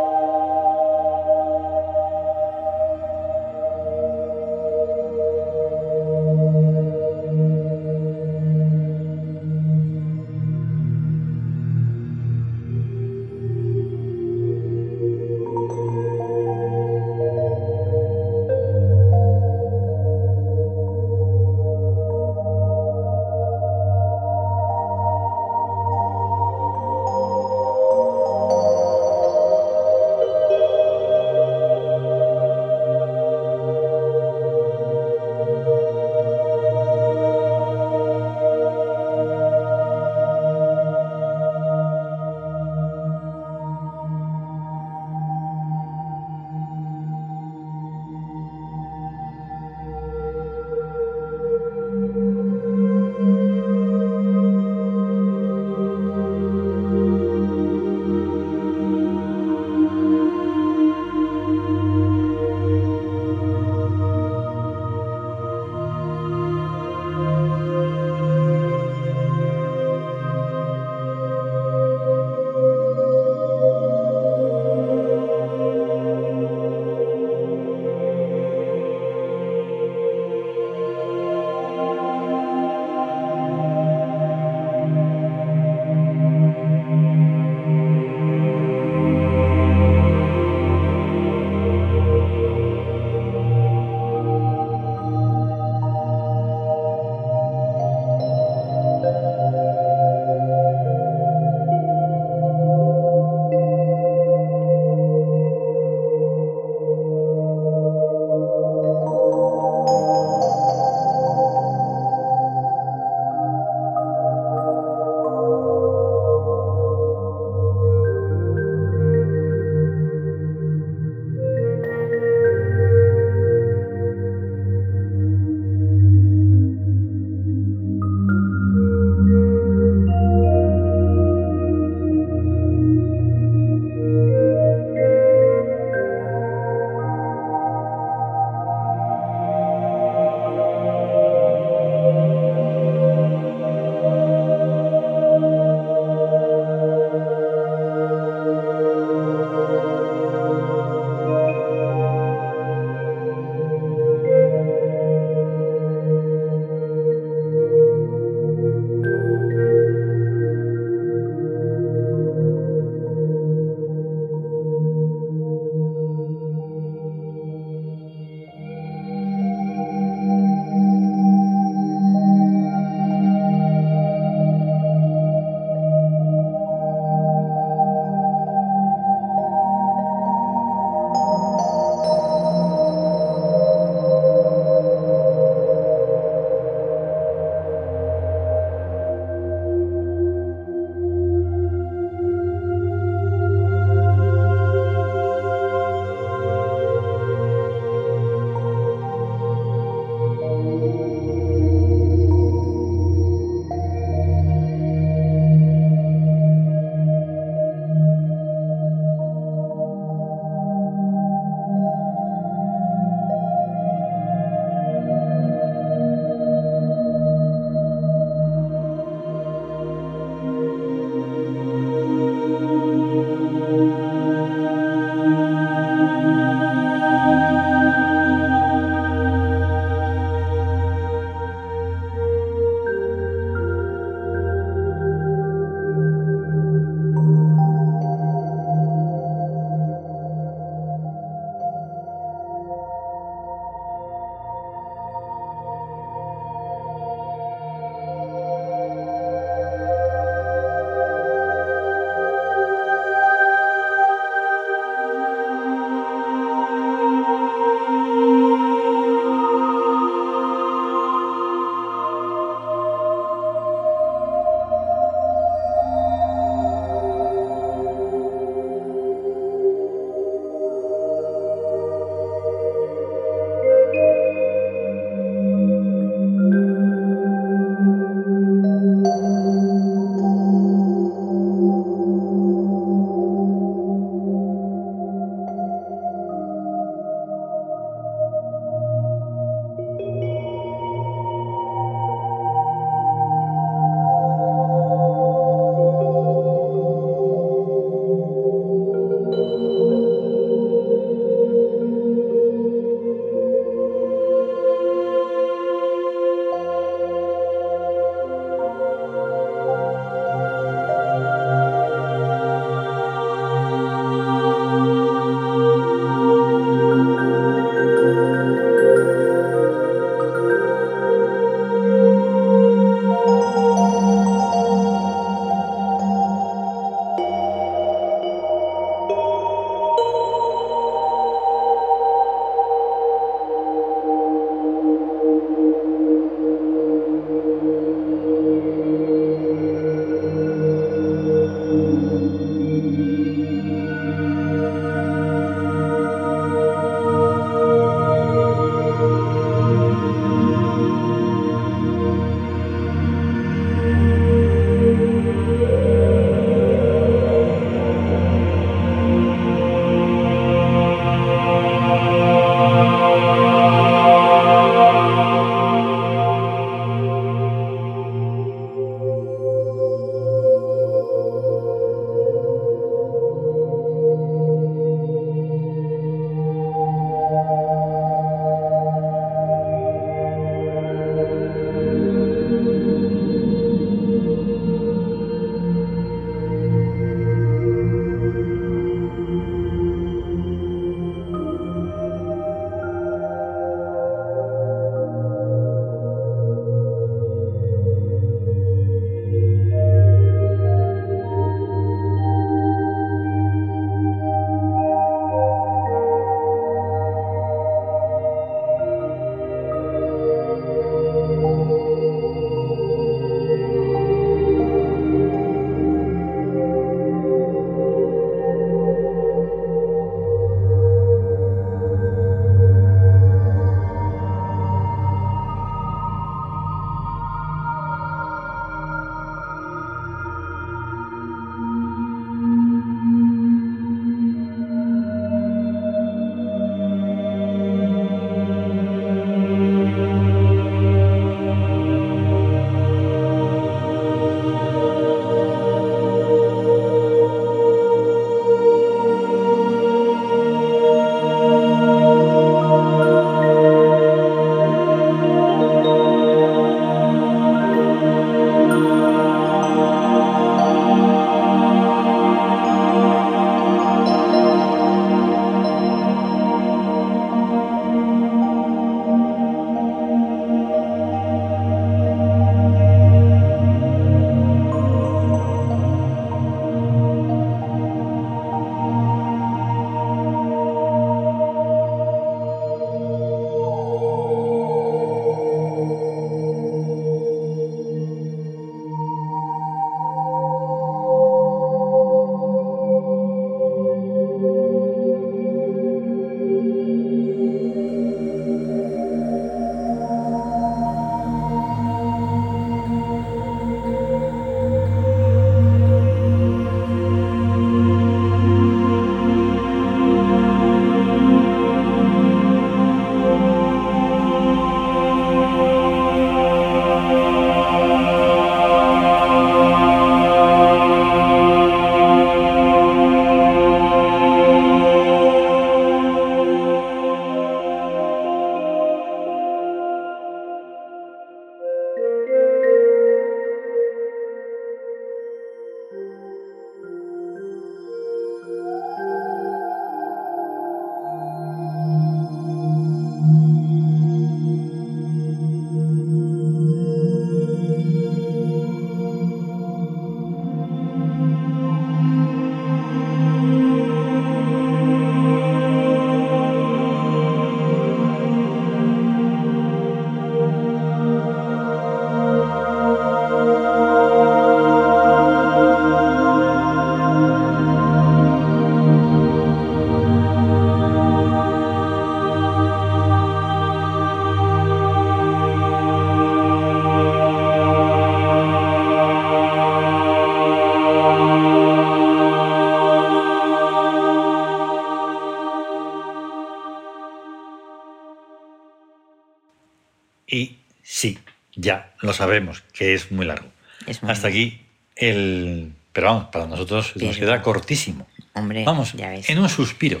Sabemos, 592.18 592.62
que 592.72 592.94
es 592.94 593.10
muy 593.10 593.24
largo. 593.26 593.48
Es 593.86 594.02
muy 594.02 594.12
Hasta 594.12 594.28
aquí 594.28 594.60
el... 594.96 595.72
Pero 595.92 596.08
vamos, 596.08 596.24
para 596.30 596.46
nosotros 596.46 596.92
nos 596.96 597.16
queda 597.16 597.42
cortísimo. 597.42 598.06
Hombre, 598.34 598.64
Vamos, 598.64 598.92
ya 598.92 599.10
ves. 599.10 599.28
en 599.30 599.38
un 599.38 599.48
suspiro. 599.48 600.00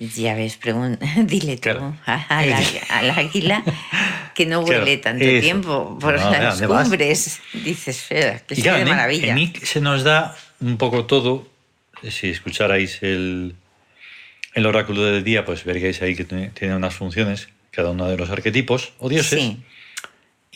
Ya 0.00 0.34
ves, 0.34 0.58
dile 1.24 1.56
tú 1.56 1.62
Claro. 1.62 1.96
al 2.06 2.52
águ- 2.52 2.80
al 2.90 3.10
águila 3.10 3.62
que 4.34 4.44
no 4.46 4.62
Claro, 4.64 4.80
vuele 4.82 4.96
tanto 4.98 5.24
eso. 5.24 5.40
tiempo 5.42 5.98
por 6.00 6.18
No, 6.18 6.28
¿a 6.28 6.38
las 6.38 6.60
vas? 6.66 6.82
cumbres. 6.88 7.40
Dices, 7.52 7.98
"Fea, 8.02 8.38
que 8.46 8.54
claro, 8.56 8.76
de 8.78 8.82
en 8.82 8.88
maravilla. 8.88 9.28
en 9.28 9.34
Nick 9.36 9.64
se 9.64 9.80
nos 9.80 10.02
da 10.04 10.36
un 10.60 10.76
poco 10.78 11.04
todo. 11.06 11.48
Si 12.10 12.28
escucharais 12.28 13.02
el, 13.02 13.54
el 14.54 14.66
oráculo 14.66 15.02
del 15.04 15.22
día, 15.24 15.44
pues 15.44 15.64
veríais 15.64 16.02
ahí 16.02 16.14
que 16.14 16.24
tiene 16.24 16.50
tiene 16.50 16.74
unas 16.76 16.94
funciones, 16.94 17.48
cada 17.70 17.90
uno 17.90 18.06
de 18.08 18.16
los 18.18 18.28
arquetipos 18.30 18.92
o 18.98 19.08
dioses. 19.08 19.40
Sí, 19.40 19.62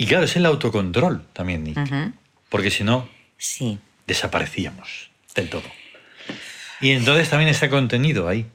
Y 0.01 0.07
claro, 0.07 0.24
es 0.24 0.34
el 0.36 0.46
autocontrol 0.46 1.26
también, 1.34 1.62
Nick. 1.64 1.78
Porque 2.48 2.70
si 2.70 2.84
no, 2.84 3.07
sí. 3.36 3.78
desaparecíamos 4.07 5.11
del 5.34 5.51
todo. 5.51 5.70
Y 6.80 6.92
entonces 6.92 7.28
también 7.28 7.51
está 7.51 7.68
contenido 7.68 8.26
ahí, 8.26 8.46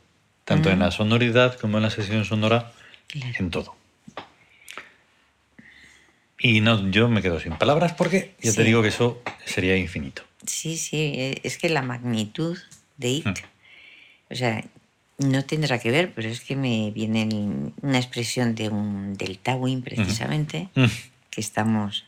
tanto 0.44 0.72
en 0.72 0.80
la 0.80 0.90
sonoridad 0.90 1.58
como 1.60 1.78
en 1.78 1.84
la 1.84 1.90
sesión 1.92 2.26
sonora, 2.26 2.72
Claro. 3.08 3.34
en 3.38 3.52
todo. 3.52 3.76
Y 6.40 6.62
no, 6.62 6.90
yo 6.90 7.08
me 7.10 7.22
quedo 7.22 7.40
sin 7.40 7.54
palabras 7.58 7.94
porque 7.94 8.34
ya 8.42 8.52
te 8.54 8.64
digo 8.64 8.82
que 8.82 8.90
eso 8.90 9.22
sería 9.46 9.78
infinito. 9.78 10.24
Sí, 10.46 10.78
sí, 10.78 10.98
eh, 11.16 11.40
es 11.44 11.58
que 11.58 11.70
la 11.70 11.82
magnitud 11.82 12.58
de 12.98 13.10
Ick, 13.10 13.26
Mm. 13.28 14.34
o 14.34 14.36
sea, 14.36 14.64
no 15.20 15.46
tendrá 15.46 15.80
que 15.80 15.92
ver, 15.92 16.12
pero 16.14 16.28
es 16.28 16.42
que 16.42 16.56
me 16.56 16.92
viene 16.92 17.28
una 17.82 17.98
expresión 17.98 18.54
de 18.56 18.70
un, 18.70 19.16
del 19.16 19.38
Tawin 19.38 19.82
precisamente, 19.82 20.70
Mm, 20.76 20.86
que 21.36 21.42
estamos 21.42 22.06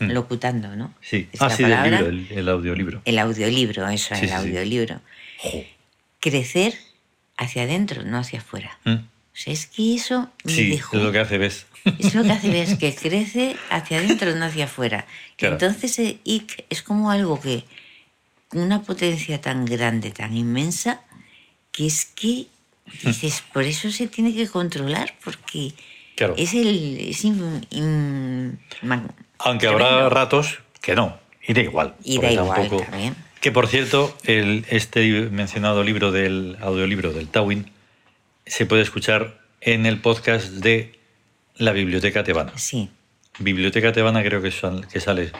Mm. 0.00 0.10
locutando, 0.12 0.74
¿no? 0.74 0.92
Sí, 1.02 1.28
Esta 1.32 1.46
ah, 1.46 1.50
sí, 1.50 1.62
del 1.64 1.90
libro, 1.90 2.06
el, 2.06 2.26
el 2.30 2.48
audiolibro. 2.48 3.02
El 3.04 3.18
audiolibro, 3.18 3.88
eso, 3.88 4.14
Sí, 4.16 4.22
el 4.22 4.28
sí, 4.30 4.34
audiolibro. 4.34 5.00
Crecer 6.20 6.74
hacia 7.36 7.62
adentro, 7.64 8.02
no 8.04 8.18
hacia 8.18 8.38
afuera. 8.40 8.78
Mm. 8.84 8.94
O 8.94 9.34
sea, 9.34 9.52
es 9.52 9.66
que 9.66 9.94
eso 9.94 10.30
me 10.44 10.52
Sí, 10.52 10.70
dejó. 10.70 10.96
es 10.96 11.02
lo 11.02 11.12
que 11.12 11.18
hace 11.18 11.38
ves. 11.38 11.66
Es 11.98 12.14
lo 12.14 12.22
que 12.22 12.30
hace 12.32 12.48
ver, 12.48 12.68
es 12.68 12.78
que 12.78 12.94
crece 12.94 13.56
hacia 13.70 13.98
adentro, 13.98 14.34
no 14.34 14.44
hacia 14.44 14.64
afuera. 14.64 15.06
Claro. 15.36 15.54
Entonces, 15.54 15.98
IC 16.24 16.64
es 16.70 16.82
como 16.82 17.10
algo 17.10 17.40
que, 17.40 17.64
una 18.52 18.82
potencia 18.82 19.40
tan 19.40 19.64
grande, 19.66 20.10
tan 20.10 20.36
inmensa, 20.36 21.00
que 21.70 21.86
es 21.86 22.04
que 22.06 22.46
dices, 23.04 23.42
por 23.52 23.64
eso 23.64 23.90
se 23.90 24.06
tiene 24.08 24.34
que 24.34 24.46
controlar, 24.48 25.14
porque 25.24 25.72
Claro. 26.26 26.34
es 26.36 26.54
el. 26.54 26.98
Es 27.00 27.24
in- 27.24 27.66
in- 27.70 28.58
mag- 28.82 29.10
Aunque 29.38 29.66
tremendo. 29.66 29.88
habrá 29.88 30.08
ratos 30.08 30.58
que 30.80 30.94
no, 30.94 31.18
y 31.46 31.52
da 31.52 31.62
igual. 31.62 31.94
Y 32.04 32.18
da 32.20 32.30
igual 32.32 32.60
tampoco- 32.60 32.84
también. 32.84 33.14
Que 33.40 33.50
por 33.50 33.66
cierto, 33.66 34.16
el, 34.24 34.64
este 34.70 35.28
mencionado 35.30 35.82
libro 35.82 36.12
del 36.12 36.56
audiolibro 36.60 37.12
del 37.12 37.26
Tawin 37.28 37.70
se 38.46 38.66
puede 38.66 38.82
escuchar 38.82 39.40
en 39.60 39.84
el 39.84 40.00
podcast 40.00 40.46
de 40.48 40.98
la 41.56 41.72
Biblioteca 41.72 42.22
Tebana. 42.22 42.52
Sí, 42.56 42.88
Biblioteca 43.40 43.92
Tebana 43.92 44.22
creo 44.22 44.40
que, 44.42 44.52
sal- 44.52 44.86
que 44.86 45.00
sale 45.00 45.32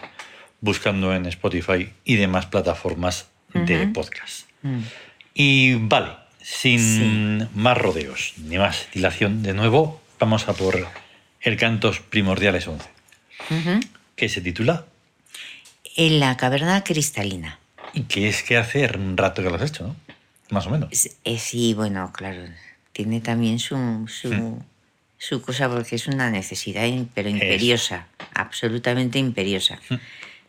buscando 0.60 1.14
en 1.14 1.26
Spotify 1.26 1.90
y 2.04 2.16
demás 2.16 2.46
plataformas 2.46 3.28
de 3.54 3.86
podcast. 3.88 4.48
mm, 4.62 4.80
Y 5.34 5.74
vale, 5.76 6.09
sin 6.42 7.48
más 7.54 7.78
rodeos 7.78 8.34
ni 8.38 8.59
más 8.59 8.88
dilación, 8.92 9.42
de 9.44 9.54
nuevo 9.54 10.01
vamos 10.23 10.47
a 10.49 10.53
por 10.53 10.86
el 11.40 11.57
Cantos 11.57 11.99
Primordiales 11.99 12.69
11, 12.69 12.89
ujú. 13.51 13.81
que 14.15 14.28
se 14.28 14.40
titula 14.40 14.86
En 15.97 16.20
la 16.20 16.36
caverna 16.36 16.85
cristalina. 16.85 17.59
y 17.93 18.03
que 18.05 18.28
es 18.28 18.44
que 18.44 18.57
hace 18.57 18.89
un 18.97 19.16
rato 19.16 19.43
que 19.43 19.51
lo 19.51 19.57
has 19.57 19.62
hecho, 19.69 19.85
¿no? 19.89 19.97
Más 20.51 20.65
o 20.69 20.70
menos. 20.70 20.90
Sí, 21.39 21.74
bueno, 21.74 22.12
claro, 22.12 22.44
tiene 22.93 23.20
también 23.20 23.59
su, 23.59 23.77
su, 24.09 24.28
Mm. 24.32 24.62
su 25.19 25.43
cosa 25.43 25.69
porque 25.69 25.97
es 25.97 26.07
una 26.07 26.31
necesidad, 26.31 26.86
pero 27.15 27.28
imperiosa, 27.28 28.07
absolutamente 28.32 29.19
imperiosa. 29.19 29.81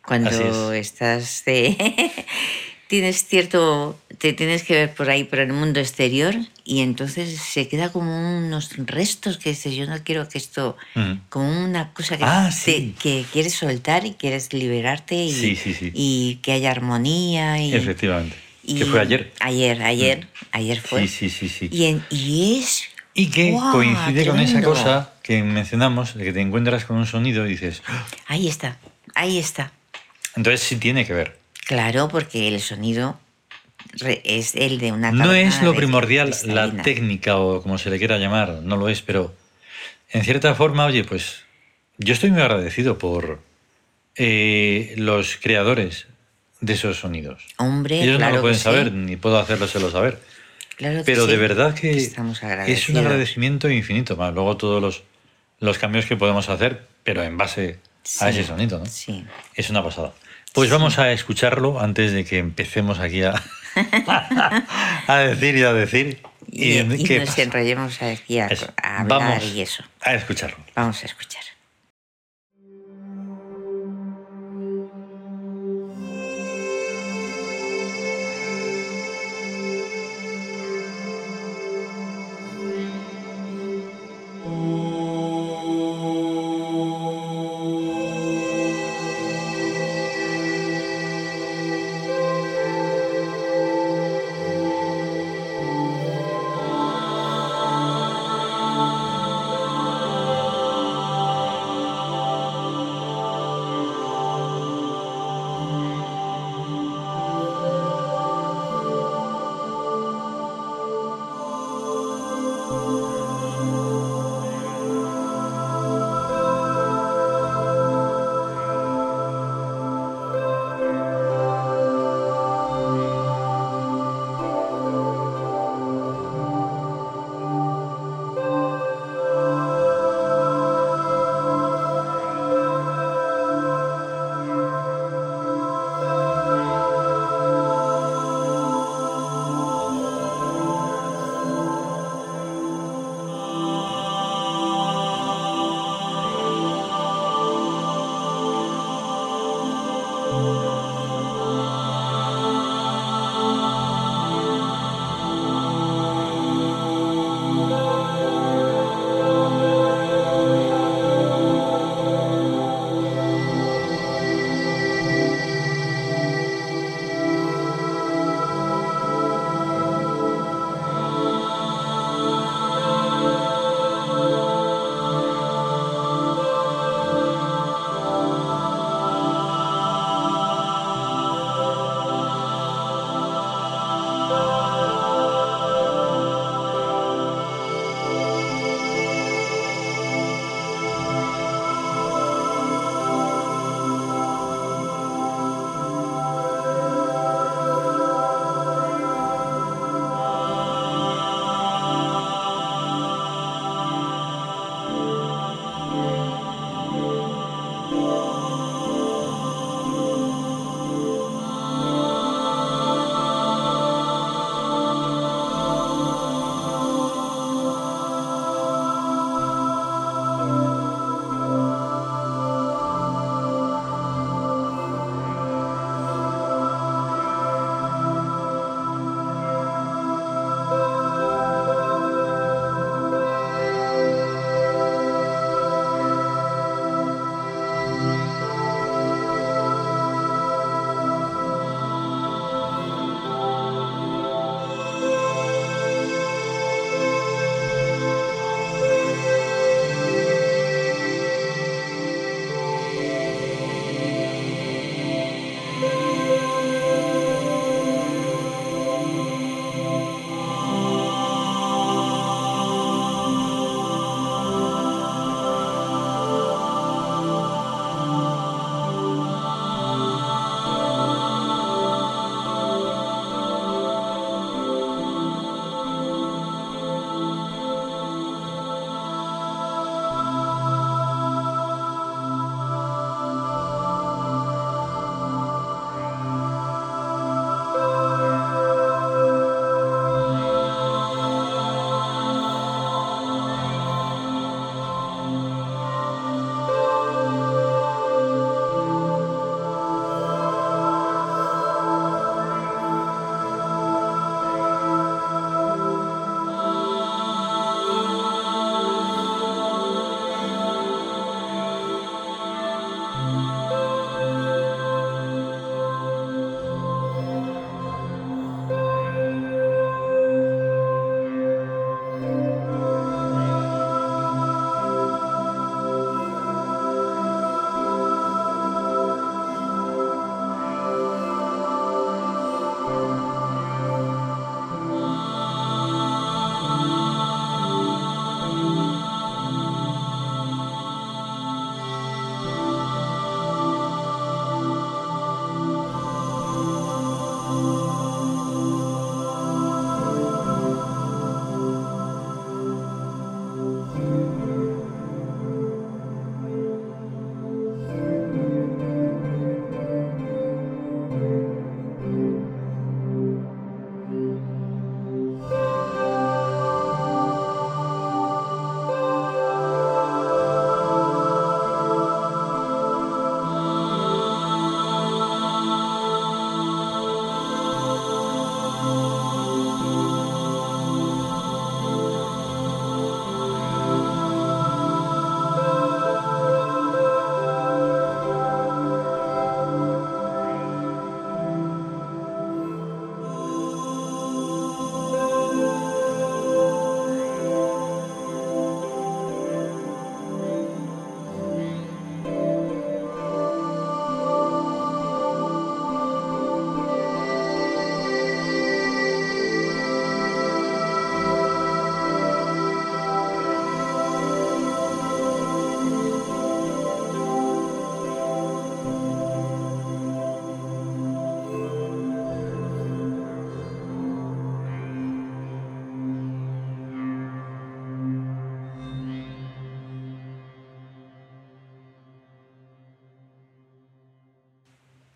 Cuando 0.06 0.30
Mm. 0.30 0.70
Así 0.70 0.78
estás 0.78 1.44
de... 1.46 2.12
tienes 2.94 3.26
cierto... 3.26 3.98
te 4.18 4.32
tienes 4.32 4.62
que 4.62 4.74
ver 4.74 4.94
por 4.94 5.10
ahí, 5.10 5.24
por 5.24 5.38
el 5.40 5.52
mundo 5.52 5.80
exterior, 5.80 6.34
y 6.64 6.80
entonces 6.80 7.38
se 7.40 7.68
queda 7.68 7.90
como 7.92 8.38
unos 8.38 8.70
restos 8.78 9.36
que 9.38 9.50
dices, 9.50 9.74
yo 9.74 9.86
no 9.86 9.96
quiero 10.02 10.28
que 10.28 10.38
esto... 10.38 10.76
Mm. 10.94 11.12
Como 11.28 11.64
una 11.64 11.92
cosa 11.92 12.16
que, 12.16 12.24
Ah, 12.24 12.50
te- 12.50 12.56
sí. 12.56 12.94
que 13.00 13.24
quieres 13.32 13.54
soltar 13.54 14.06
y 14.06 14.12
quieres 14.14 14.52
liberarte 14.52 15.14
y, 15.16 15.32
Sí, 15.32 15.56
sí, 15.56 15.90
y 15.94 16.36
que 16.42 16.52
haya 16.52 16.70
armonía. 16.70 17.58
Y, 17.60 17.74
Efectivamente. 17.74 18.36
y- 18.62 18.76
que 18.78 18.84
fue 18.86 19.00
ayer. 19.00 19.32
Mm. 19.40 19.46
Ayer, 19.46 19.82
ayer, 19.82 20.26
ayer 20.52 20.80
fue. 20.80 21.06
Sí, 21.08 21.28
sí, 21.30 21.48
sí. 21.48 21.68
Y, 21.70 21.84
en- 21.86 22.04
y 22.10 22.58
es. 22.60 22.84
Y 23.14 23.26
que 23.30 23.50
¡Guau! 23.52 23.72
coincide 23.72 24.26
con 24.26 24.40
esa 24.40 24.52
tremendo! 24.54 24.70
cosa 24.70 25.12
que 25.22 25.42
mencionamos, 25.42 26.14
de 26.14 26.24
que 26.24 26.32
te 26.32 26.40
encuentras 26.40 26.84
con 26.84 26.96
un 26.96 27.06
sonido 27.06 27.46
y 27.46 27.50
dices, 27.50 27.82
"Ah". 27.86 28.04
Ahí 28.26 28.48
está, 28.48 28.78
ahí 29.14 29.38
está. 29.38 29.72
entonces 30.36 30.60
sí 30.66 30.76
tiene 30.76 31.06
que 31.06 31.12
ver. 31.12 31.38
Claro, 31.64 32.08
porque 32.08 32.48
el 32.48 32.60
sonido 32.60 33.18
es 34.24 34.54
el 34.54 34.78
de 34.78 34.92
una 34.92 35.12
No 35.12 35.32
es 35.32 35.62
lo 35.62 35.72
de 35.72 35.76
primordial 35.78 36.34
la 36.46 36.70
técnica 36.82 37.36
o 37.38 37.62
como 37.62 37.78
se 37.78 37.90
le 37.90 37.98
quiera 37.98 38.18
llamar, 38.18 38.60
no 38.62 38.76
lo 38.76 38.88
es, 38.88 39.02
pero 39.02 39.34
en 40.10 40.24
cierta 40.24 40.54
forma, 40.54 40.86
oye, 40.86 41.04
pues 41.04 41.44
yo 41.98 42.12
estoy 42.12 42.30
muy 42.30 42.40
agradecido 42.40 42.98
por 42.98 43.40
eh, 44.16 44.94
los 44.96 45.36
creadores 45.36 46.06
de 46.60 46.72
esos 46.72 46.98
sonidos. 46.98 47.46
Hombre, 47.56 48.02
Ellos 48.02 48.16
claro 48.16 48.30
no 48.32 48.36
lo 48.36 48.42
pueden 48.42 48.56
sí, 48.58 48.64
saber, 48.64 48.92
ni 48.92 49.16
puedo 49.16 49.38
hacéroselo 49.38 49.90
saber. 49.90 50.18
claro 50.76 50.98
que 50.98 51.04
Pero 51.04 51.26
de 51.26 51.34
sí. 51.34 51.38
verdad 51.40 51.74
que 51.74 51.96
Estamos 51.96 52.40
es 52.66 52.88
un 52.88 52.96
agradecimiento 52.96 53.68
infinito. 53.70 54.16
Más 54.16 54.32
luego 54.32 54.56
todos 54.56 54.80
los, 54.80 55.02
los 55.60 55.78
cambios 55.78 56.06
que 56.06 56.16
podemos 56.16 56.48
hacer, 56.48 56.86
pero 57.02 57.22
en 57.22 57.36
base 57.36 57.78
a 58.20 58.30
ese 58.30 58.44
sonido, 58.44 58.78
¿no? 58.78 58.86
Sí. 58.86 59.24
Es 59.54 59.70
una 59.70 59.82
pasada. 59.82 60.12
Pues 60.54 60.70
vamos 60.70 60.98
a 60.98 61.12
escucharlo 61.12 61.80
antes 61.80 62.12
de 62.12 62.24
que 62.24 62.38
empecemos 62.38 62.98
aquí 63.00 63.22
a, 63.24 63.34
a 65.08 65.18
decir 65.18 65.56
y 65.56 65.62
a 65.64 65.72
decir. 65.72 66.22
Y, 66.50 66.78
y 66.78 67.04
qué 67.04 67.18
nos 67.18 67.30
pasa? 67.30 67.42
enrollemos 67.42 68.00
aquí 68.00 68.38
a 68.38 68.46
hablar 68.46 69.06
Vamos 69.08 69.44
y 69.52 69.60
eso. 69.60 69.82
a 70.00 70.14
escucharlo. 70.14 70.56
Vamos 70.76 71.02
a 71.02 71.06
escuchar. 71.06 71.42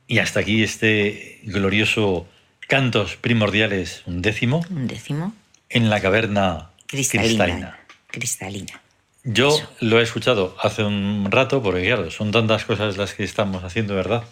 Y 0.08 0.18
hasta 0.18 0.40
aquí 0.40 0.62
este 0.64 1.38
glorioso 1.44 2.26
Cantos 2.66 3.16
Primordiales, 3.16 4.02
un 4.06 4.20
décimo, 4.22 4.64
Un 4.70 4.86
décimo. 4.88 5.32
en 5.68 5.88
la 5.90 6.00
caverna 6.00 6.70
Cristalina. 6.86 7.28
cristalina. 7.44 7.78
Cristalina. 8.10 8.80
Yo 9.24 9.48
Eso. 9.56 9.70
lo 9.80 10.00
he 10.00 10.02
escuchado 10.02 10.56
hace 10.62 10.82
un 10.82 11.28
rato, 11.30 11.62
porque 11.62 11.84
claro, 11.84 12.10
son 12.10 12.30
tantas 12.30 12.64
cosas 12.64 12.96
las 12.96 13.14
que 13.14 13.24
estamos 13.24 13.62
haciendo, 13.64 13.94
¿verdad? 13.94 14.24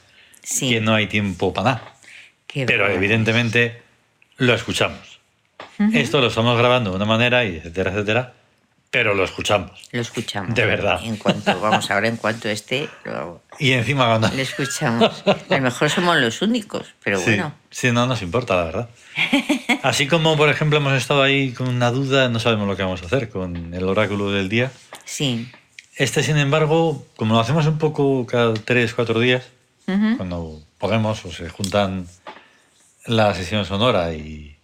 Sí. 0.42 0.70
Que 0.70 0.80
no 0.80 0.94
hay 0.94 1.06
tiempo 1.06 1.52
para 1.52 1.70
nada. 1.72 1.94
Qué 2.46 2.64
Pero 2.66 2.90
evidentemente 2.90 3.82
lo 4.38 4.54
escuchamos. 4.54 5.20
Esto 5.92 6.20
lo 6.22 6.28
estamos 6.28 6.56
grabando 6.58 6.90
de 6.90 6.96
una 6.96 7.04
manera, 7.04 7.44
y 7.44 7.56
etcétera, 7.56 7.90
etcétera, 7.92 8.34
pero 8.90 9.14
lo 9.14 9.24
escuchamos. 9.24 9.88
Lo 9.92 10.00
escuchamos. 10.00 10.54
De 10.54 10.64
verdad. 10.64 11.00
En 11.02 11.16
cuanto, 11.16 11.58
vamos, 11.60 11.90
ahora 11.90 12.08
en 12.08 12.16
cuanto 12.16 12.48
esté, 12.48 12.88
lo, 13.04 13.42
Y 13.58 13.72
encima 13.72 14.06
cuando... 14.06 14.28
lo 14.28 14.40
escuchamos. 14.42 15.22
A 15.26 15.36
lo 15.56 15.60
mejor 15.60 15.90
somos 15.90 16.16
los 16.16 16.40
únicos, 16.42 16.94
pero 17.04 17.18
sí, 17.18 17.24
bueno. 17.30 17.52
sí, 17.70 17.92
no 17.92 18.06
nos 18.06 18.22
importa, 18.22 18.56
la 18.56 18.64
verdad. 18.64 18.88
Así 19.82 20.06
como, 20.06 20.36
por 20.36 20.48
ejemplo, 20.48 20.78
hemos 20.78 20.94
estado 20.94 21.22
ahí 21.22 21.52
con 21.52 21.68
una 21.68 21.90
duda, 21.90 22.28
no 22.28 22.38
sabemos 22.40 22.66
lo 22.68 22.76
que 22.76 22.82
vamos 22.82 23.02
a 23.02 23.06
hacer 23.06 23.28
con 23.28 23.74
el 23.74 23.84
oráculo 23.84 24.30
del 24.30 24.48
día. 24.48 24.70
Sí. 25.04 25.50
Este, 25.96 26.22
sin 26.22 26.36
embargo, 26.36 27.06
como 27.16 27.34
lo 27.34 27.40
hacemos 27.40 27.66
un 27.66 27.78
poco 27.78 28.26
cada 28.26 28.52
tres, 28.54 28.94
cuatro 28.94 29.20
días, 29.20 29.44
cuando 29.86 30.60
podemos 30.78 31.24
o 31.24 31.30
se 31.32 31.48
juntan 31.48 32.06
la 33.06 33.32
sesión 33.34 33.64
sonora 33.64 34.12
y, 34.14 34.58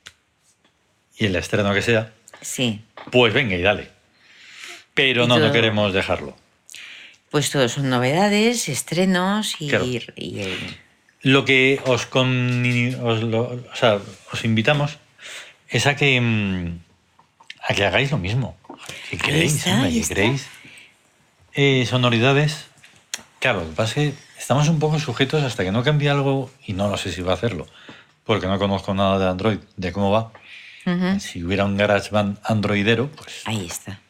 y 1.17 1.27
el 1.27 1.37
estreno 1.37 1.73
que 1.73 1.81
sea, 1.81 2.13
Sí. 2.41 2.85
pues 3.13 3.33
venga 3.33 3.55
y 3.55 3.63
dale. 3.63 3.89
Pero 4.95 5.27
no, 5.27 5.37
no 5.37 5.41
todo- 5.47 5.53
queremos 5.53 5.93
dejarlo. 5.93 6.37
Pues 7.31 7.51
todo 7.51 7.69
son 7.69 7.89
novedades, 7.89 8.69
estrenos 8.69 9.57
y, 9.61 9.69
Claro. 9.69 9.87
y 10.17 10.41
el- 10.41 10.77
Lo 11.23 11.45
que 11.45 11.81
os, 11.87 12.05
con- 12.07 12.63
os, 13.03 13.23
lo- 13.23 13.43
o 13.73 13.77
sea, 13.77 14.01
os 14.33 14.45
invitamos 14.45 14.99
es 15.69 15.87
a 15.87 15.97
que, 15.97 16.21
mm, 16.21 16.79
a 17.69 17.75
que 17.75 17.85
hagáis 17.87 18.11
lo 18.11 18.19
mismo. 18.19 18.57
¿Qué 19.09 19.17
queréis? 19.19 19.55
está, 19.57 19.75
hombre? 19.75 19.89
ahí 19.89 19.95
¿Qué 19.95 20.01
está. 20.01 20.15
queréis? 20.17 20.47
Eh, 21.55 21.87
sonoridades. 21.89 22.67
Claro, 23.39 23.61
lo 23.61 23.69
que 23.71 23.75
pasa 23.77 24.01
es 24.03 24.13
que 24.15 24.19
estamos 24.39 24.69
un 24.69 24.79
poco 24.79 24.99
sujetos 24.99 25.43
hasta 25.43 25.65
que 25.65 25.73
no 25.73 25.83
cambie 25.85 26.11
algo, 26.11 26.51
y 26.67 26.73
no 26.73 26.89
lo 26.89 26.97
sé 26.97 27.13
si 27.13 27.23
va 27.23 27.33
a 27.33 27.35
hacerlo, 27.37 27.67
porque 28.25 28.47
no 28.47 28.59
conozco 28.59 28.93
nada 28.95 29.19
de 29.19 29.29
Android, 29.31 29.59
de 29.77 29.93
cómo 29.93 30.11
va. 30.11 30.33
Ujú. 30.87 31.21
Si 31.21 31.43
hubiera 31.45 31.65
un 31.65 31.77
GarageBand 31.77 32.39
androidero, 32.43 33.09
pues 33.11 33.43
Ahí 33.45 33.65
está. 33.67 34.01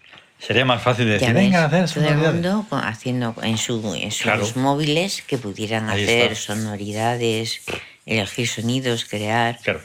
Sería 0.45 0.65
más 0.65 0.83
fácil 0.83 1.07
de 1.07 1.13
Ya 1.13 1.19
decir, 1.19 1.35
ves, 1.35 1.43
venga, 1.45 1.63
a 1.63 1.67
hacer 1.67 1.85
todo 1.89 2.01
el 2.05 2.09
sonoridades. 2.11 2.33
mundo 2.35 2.67
con- 2.69 2.85
haciendo 2.85 3.35
en, 3.43 3.59
su, 3.59 3.95
en 3.95 4.11
sus 4.11 4.23
Claro. 4.23 4.47
móviles 4.57 5.23
que 5.23 5.39
pudieran 5.39 5.89
Ahí 5.89 6.03
hacer 6.05 6.33
está. 6.33 6.55
sonoridades, 6.55 7.61
elegir 8.07 8.49
sonidos, 8.49 9.05
crear. 9.05 9.59
Claro. 9.63 9.81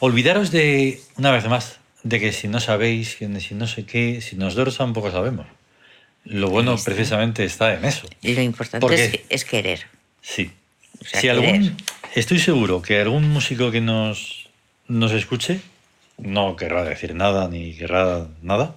Olvidaros 0.00 0.50
de, 0.50 1.00
una 1.16 1.30
vez 1.30 1.46
más, 1.48 1.78
de 2.02 2.20
que 2.20 2.32
si 2.32 2.48
no 2.48 2.60
sabéis, 2.60 3.16
que 3.16 3.40
si 3.40 3.54
no 3.54 3.66
sé 3.66 3.84
qué, 3.86 4.20
si 4.20 4.36
nosotros 4.36 4.76
tampoco 4.76 5.10
sabemos. 5.10 5.46
Lo 6.24 6.50
bueno 6.50 6.74
está. 6.74 6.90
precisamente 6.90 7.44
está 7.44 7.74
en 7.74 7.84
eso. 7.84 8.08
Lo 8.22 8.40
importante 8.42 8.80
¿Por 8.84 8.92
es, 8.94 9.10
que- 9.12 9.24
es 9.28 9.44
querer. 9.44 9.86
Sí. 10.22 10.50
O 11.00 11.04
sea, 11.04 11.20
si 11.20 11.28
querer. 11.28 11.44
algún, 11.44 11.76
estoy 12.14 12.38
seguro 12.40 12.82
que 12.82 13.00
algún 13.00 13.28
músico 13.28 13.70
que 13.70 13.80
nos, 13.80 14.48
nos 14.88 15.12
escuche 15.12 15.60
no 16.18 16.56
querrá 16.56 16.82
decir 16.84 17.14
nada 17.14 17.48
ni 17.48 17.74
querrá 17.76 18.26
nada. 18.42 18.74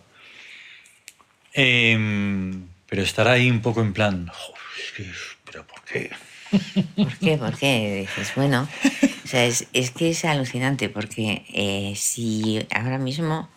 Em, 1.53 2.67
pero 2.87 3.01
estará 3.03 3.33
ahí 3.33 3.49
un 3.49 3.61
poco 3.61 3.81
en 3.81 3.93
plan, 3.93 4.27
"Jo, 4.27 4.53
es 4.77 4.91
que, 4.93 5.11
pero 5.45 5.65
¿por 5.65 5.83
qué? 5.83 6.09
¿Por 6.95 7.15
qué? 7.17 7.37
Porque 7.37 8.07
dices, 8.07 8.33
bueno, 8.35 8.67
o 9.23 9.27
sea, 9.27 9.45
es, 9.45 9.67
es 9.73 9.91
que 9.91 10.09
es 10.11 10.25
alucinante 10.25 10.89
porque 10.89 11.45
eh, 11.53 11.93
si 11.95 12.65
ahora 12.73 12.97
mismo, 12.97 13.49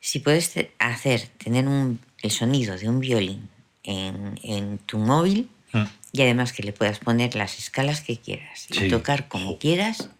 si 0.00 0.20
puedes 0.20 0.54
hacer, 0.78 1.28
tener 1.42 1.66
un, 1.66 2.00
el 2.22 2.30
sonido 2.30 2.76
de 2.76 2.88
un 2.88 3.00
violín 3.00 3.48
en, 3.82 4.38
en 4.42 4.78
tu 4.78 4.98
móvil 4.98 5.48
Mm, 5.72 5.84
y 6.10 6.22
además 6.22 6.52
que 6.52 6.64
le 6.64 6.72
puedas 6.72 6.98
poner 6.98 7.36
las 7.36 7.60
escalas 7.60 8.00
que 8.00 8.16
quieras 8.16 8.66
Sí. 8.68 8.86
y 8.86 8.88
tocar 8.88 9.28
como 9.28 9.56
quieras, 9.56 10.10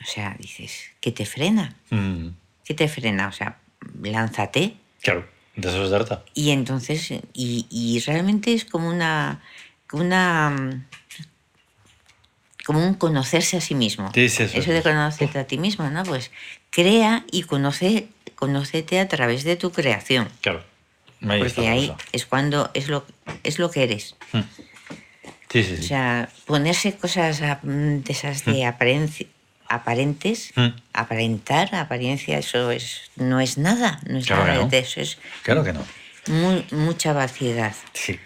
o 0.00 0.04
sea, 0.04 0.36
dices, 0.38 0.90
¿qué 1.00 1.10
te 1.10 1.26
frena? 1.26 1.74
mm, 1.90 2.28
¿Qué 2.64 2.74
te 2.74 2.86
frena? 2.86 3.26
O 3.26 3.32
sea, 3.32 3.58
lánzate 4.00 4.76
claro, 5.02 5.28
de 5.58 5.68
eso 5.68 5.84
se 5.84 5.90
trata. 5.94 6.22
y 6.34 6.50
entonces, 6.50 7.10
y, 7.10 7.66
y 7.70 8.00
realmente 8.06 8.52
es 8.54 8.64
como 8.64 8.88
una, 8.88 9.42
como 9.88 10.02
una, 10.04 10.50
mm, 10.50 10.84
como 12.64 12.86
un 12.86 12.94
conocerse 12.94 13.56
a 13.56 13.60
sí 13.60 13.74
mismo. 13.74 14.10
Sí, 14.14 14.28
sí, 14.28 14.42
eso 14.44 14.58
Eso 14.58 14.72
de 14.72 14.82
conocerte 14.82 15.38
a 15.38 15.46
ti 15.46 15.58
mismo, 15.58 15.88
¿no? 15.90 16.02
Pues 16.04 16.30
crea 16.70 17.24
y 17.32 17.42
conoce, 17.44 18.08
conócete 18.36 19.00
a 19.00 19.08
través 19.08 19.42
de 19.44 19.56
tu 19.56 19.72
creación. 19.72 20.28
Claro. 20.42 20.62
Ahí 21.28 21.40
porque 21.40 21.66
ahí 21.66 21.88
cosa. 21.88 21.98
es 22.12 22.26
cuando 22.26 22.70
es 22.74 22.88
lo, 22.88 23.04
es 23.42 23.58
lo 23.58 23.70
que 23.70 23.82
eres. 23.82 24.14
Sí, 25.50 25.62
sí, 25.64 25.72
O 25.72 25.76
sí. 25.78 25.82
sea, 25.82 26.28
ponerse 26.46 26.94
cosas 26.96 27.40
mm, 27.62 27.98
de 28.04 28.12
esas 28.12 28.44
de 28.44 28.62
aparenci- 28.64 29.26
aparentes, 29.68 30.52
Mm. 30.56 30.68
aparentar, 30.92 31.74
apariencia, 31.74 32.38
eso 32.38 32.70
es, 32.70 33.10
no 33.16 33.40
es 33.40 33.58
nada, 33.58 34.00
no 34.08 34.18
es 34.18 34.26
Claro 34.26 34.42
nada 34.44 34.54
que 34.58 34.64
no. 34.64 34.68
de 34.70 34.78
eso, 34.78 35.00
es 35.00 35.18
Claro 35.42 35.64
que 35.64 35.72
no. 35.72 35.84
muy- 36.28 36.64
mucha 36.70 37.12
vaciedad. 37.12 37.74
Sí. 37.92 38.18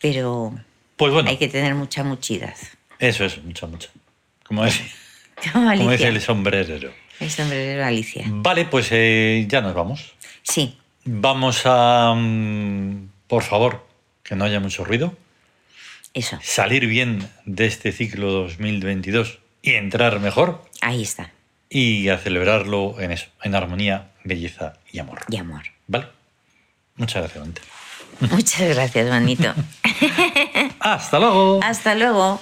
Pero 0.00 0.54
Pues 0.96 1.12
bueno, 1.12 1.28
hay 1.30 1.36
que 1.36 1.48
tener 1.48 1.74
mucha 1.74 2.02
muchidad. 2.04 2.54
eso 2.98 3.24
es, 3.24 3.42
mucho, 3.42 3.66
mucho. 3.68 3.88
Como 4.44 4.64
decía, 4.64 4.86
Como 5.52 5.68
Alicia. 5.68 6.08
el 6.08 6.20
sombrerero. 6.20 6.92
El 7.20 7.30
sombrerero 7.30 7.84
Alicia. 7.84 8.24
Vale, 8.28 8.64
pues 8.66 8.88
eh, 8.90 9.44
ya 9.48 9.60
nos 9.60 9.74
vamos. 9.74 10.14
Sí, 10.42 10.78
Vamos 11.08 11.62
a, 11.66 12.14
mm, 12.16 13.10
por 13.28 13.42
favor, 13.44 13.86
que 14.24 14.34
no 14.34 14.44
haya 14.44 14.58
mucho 14.58 14.84
ruido, 14.84 15.16
eso. 16.14 16.38
salir 16.42 16.86
bien 16.86 17.28
de 17.44 17.66
este 17.66 17.92
ciclo 17.92 18.30
2022 18.32 19.38
y 19.62 19.74
entrar 19.74 20.18
mejor 20.18 20.64
Ahí 20.86 21.02
está. 21.02 21.32
y 21.68 22.08
a 22.10 22.16
celebrarlo 22.16 23.00
en 23.00 23.10
eso, 23.10 23.26
en 23.42 23.56
armonía, 23.56 24.12
belleza 24.22 24.74
y 24.92 25.00
amor. 25.00 25.18
Y 25.28 25.36
amor. 25.36 25.62
¿Vale? 25.88 26.06
Muchas 26.94 27.22
gracias, 27.22 27.42
Dante. 27.42 27.60
Muchas 28.20 28.68
gracias, 28.68 29.08
bonito. 29.08 29.52
Hasta 30.78 31.18
luego. 31.18 31.60
Hasta 31.60 31.96
luego. 31.96 32.40